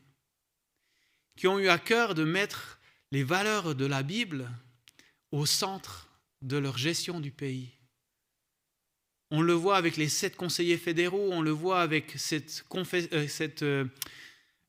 qui 1.36 1.46
ont 1.46 1.58
eu 1.58 1.68
à 1.68 1.78
cœur 1.78 2.14
de 2.14 2.24
mettre 2.24 2.78
les 3.10 3.24
valeurs 3.24 3.74
de 3.74 3.86
la 3.86 4.02
Bible 4.02 4.50
au 5.32 5.46
centre 5.46 6.08
de 6.42 6.56
leur 6.56 6.78
gestion 6.78 7.20
du 7.20 7.30
pays. 7.30 7.70
On 9.30 9.42
le 9.42 9.52
voit 9.52 9.76
avec 9.76 9.96
les 9.96 10.08
sept 10.08 10.36
conseillers 10.36 10.78
fédéraux, 10.78 11.30
on 11.32 11.42
le 11.42 11.50
voit 11.50 11.82
avec 11.82 12.12
cette, 12.16 12.64
euh, 12.74 13.54
euh, 13.62 13.84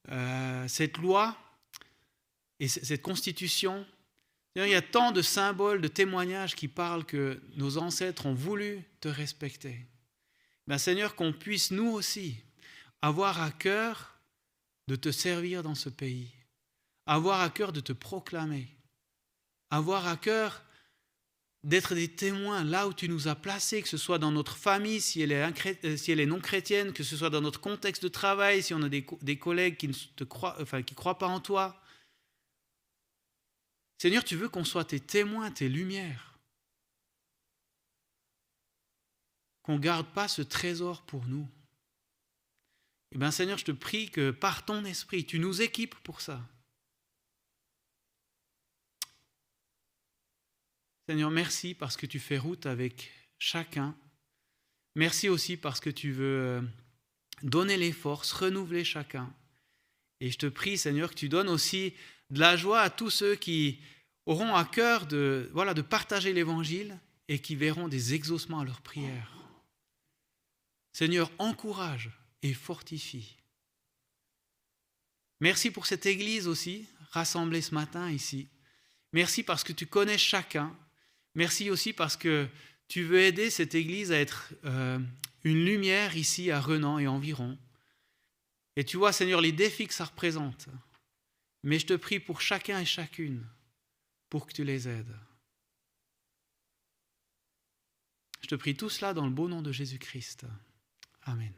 euh, 0.09 0.67
cette 0.67 0.97
loi 0.97 1.37
et 2.59 2.67
cette 2.67 3.01
constitution. 3.01 3.85
Il 4.55 4.67
y 4.67 4.75
a 4.75 4.81
tant 4.81 5.11
de 5.11 5.21
symboles, 5.21 5.81
de 5.81 5.87
témoignages 5.87 6.55
qui 6.55 6.67
parlent 6.67 7.05
que 7.05 7.41
nos 7.55 7.77
ancêtres 7.77 8.25
ont 8.25 8.33
voulu 8.33 8.83
te 8.99 9.07
respecter. 9.07 9.85
Ben, 10.67 10.77
Seigneur, 10.77 11.15
qu'on 11.15 11.33
puisse 11.33 11.71
nous 11.71 11.89
aussi 11.91 12.35
avoir 13.01 13.41
à 13.41 13.51
cœur 13.51 14.19
de 14.87 14.95
te 14.95 15.11
servir 15.11 15.63
dans 15.63 15.75
ce 15.75 15.89
pays, 15.89 16.31
avoir 17.05 17.41
à 17.41 17.49
cœur 17.49 17.71
de 17.71 17.79
te 17.79 17.93
proclamer, 17.93 18.67
avoir 19.69 20.07
à 20.07 20.17
cœur 20.17 20.63
d'être 21.63 21.93
des 21.93 22.07
témoins 22.07 22.63
là 22.63 22.87
où 22.87 22.93
tu 22.93 23.09
nous 23.09 23.27
as 23.27 23.35
placés, 23.35 23.81
que 23.81 23.89
ce 23.89 23.97
soit 23.97 24.17
dans 24.17 24.31
notre 24.31 24.57
famille, 24.57 25.01
si 25.01 25.21
elle 25.21 25.31
est, 25.31 25.43
euh, 25.85 26.25
non 26.25 26.39
chrétienne, 26.39 26.93
que 26.93 27.03
ce 27.03 27.17
soit 27.17 27.29
dans 27.29 27.41
notre 27.41 27.59
contexte 27.59 28.01
de 28.03 28.07
travail, 28.07 28.63
si 28.63 28.73
on 28.73 28.81
a 28.81 28.89
des, 28.89 29.37
collègues 29.37 29.77
qui 29.77 29.87
ne 29.87 30.23
croient 30.25 31.17
pas 31.17 31.27
en 31.27 31.39
toi. 31.39 31.81
Seigneur, 33.99 34.23
tu 34.23 34.37
veux 34.37 34.47
qu'on 34.47 34.63
soit 34.63 34.85
tes 34.85 35.01
témoins, 35.01 35.51
tes 35.51 35.67
lumières. 35.67 36.39
Qu'on 39.61 39.75
ne 39.75 39.79
garde 39.79 40.07
pas 40.13 40.29
ce 40.29 40.41
trésor 40.41 41.05
pour 41.05 41.25
nous. 41.25 41.47
Eh 43.11 43.17
bien, 43.17 43.29
Seigneur, 43.29 43.57
je 43.57 43.65
te 43.65 43.71
prie 43.71 44.09
que 44.09 44.31
par 44.31 44.63
ton 44.63 44.85
esprit, 44.85 45.25
tu 45.25 45.37
nous 45.37 45.61
équipes 45.61 45.95
pour 45.95 46.21
ça. 46.21 46.41
Seigneur, 51.09 51.29
merci 51.29 51.73
parce 51.73 51.97
que 51.97 52.05
tu 52.05 52.19
fais 52.19 52.37
route 52.37 52.67
avec 52.67 53.11
chacun. 53.37 53.97
Merci 54.95 55.27
aussi 55.27 55.57
parce 55.57 55.81
que 55.81 55.89
tu 55.89 56.11
veux 56.11 56.39
euh, 56.39 56.61
donner 57.41 57.75
les 57.75 57.91
forces, 57.91 58.31
renouveler 58.31 58.85
chacun. 58.85 59.33
Et 60.21 60.31
je 60.31 60.37
te 60.37 60.45
prie, 60.45 60.77
Seigneur, 60.77 61.09
que 61.09 61.15
tu 61.15 61.27
donnes 61.27 61.49
aussi 61.49 61.93
de 62.29 62.39
la 62.39 62.57
joie 62.57 62.81
à 62.81 62.89
tous 62.89 63.09
ceux 63.09 63.35
qui 63.35 63.79
auront 64.25 64.55
à 64.55 64.65
cœur 64.65 65.05
de, 65.05 65.49
voilà, 65.53 65.73
de 65.73 65.81
partager 65.81 66.33
l'Évangile 66.33 66.97
et 67.27 67.39
qui 67.39 67.55
verront 67.55 67.87
des 67.87 68.13
exaucements 68.13 68.59
à 68.59 68.65
leurs 68.65 68.81
prières. 68.81 69.31
Seigneur, 70.93 71.31
encourage 71.37 72.11
et 72.41 72.53
fortifie. 72.53 73.35
Merci 75.39 75.71
pour 75.71 75.85
cette 75.85 76.05
Église 76.05 76.47
aussi, 76.47 76.85
rassemblée 77.11 77.61
ce 77.61 77.73
matin 77.73 78.11
ici. 78.11 78.47
Merci 79.13 79.43
parce 79.43 79.63
que 79.63 79.73
tu 79.73 79.87
connais 79.87 80.17
chacun 80.17 80.75
Merci 81.35 81.69
aussi 81.69 81.93
parce 81.93 82.17
que 82.17 82.47
tu 82.87 83.03
veux 83.03 83.21
aider 83.21 83.49
cette 83.49 83.75
Église 83.75 84.11
à 84.11 84.19
être 84.19 84.51
euh, 84.65 84.99
une 85.43 85.63
lumière 85.63 86.17
ici 86.17 86.51
à 86.51 86.59
Renan 86.59 86.99
et 86.99 87.07
environ. 87.07 87.57
Et 88.75 88.83
tu 88.83 88.97
vois, 88.97 89.13
Seigneur, 89.13 89.41
les 89.41 89.51
défis 89.51 89.87
que 89.87 89.93
ça 89.93 90.05
représente. 90.05 90.67
Mais 91.63 91.79
je 91.79 91.87
te 91.87 91.93
prie 91.93 92.19
pour 92.19 92.41
chacun 92.41 92.79
et 92.79 92.85
chacune, 92.85 93.45
pour 94.29 94.47
que 94.47 94.53
tu 94.53 94.63
les 94.63 94.87
aides. 94.87 95.17
Je 98.41 98.47
te 98.47 98.55
prie 98.55 98.75
tout 98.75 98.89
cela 98.89 99.13
dans 99.13 99.25
le 99.25 99.31
beau 99.31 99.49
nom 99.49 99.61
de 99.61 99.71
Jésus-Christ. 99.71 100.45
Amen. 101.23 101.53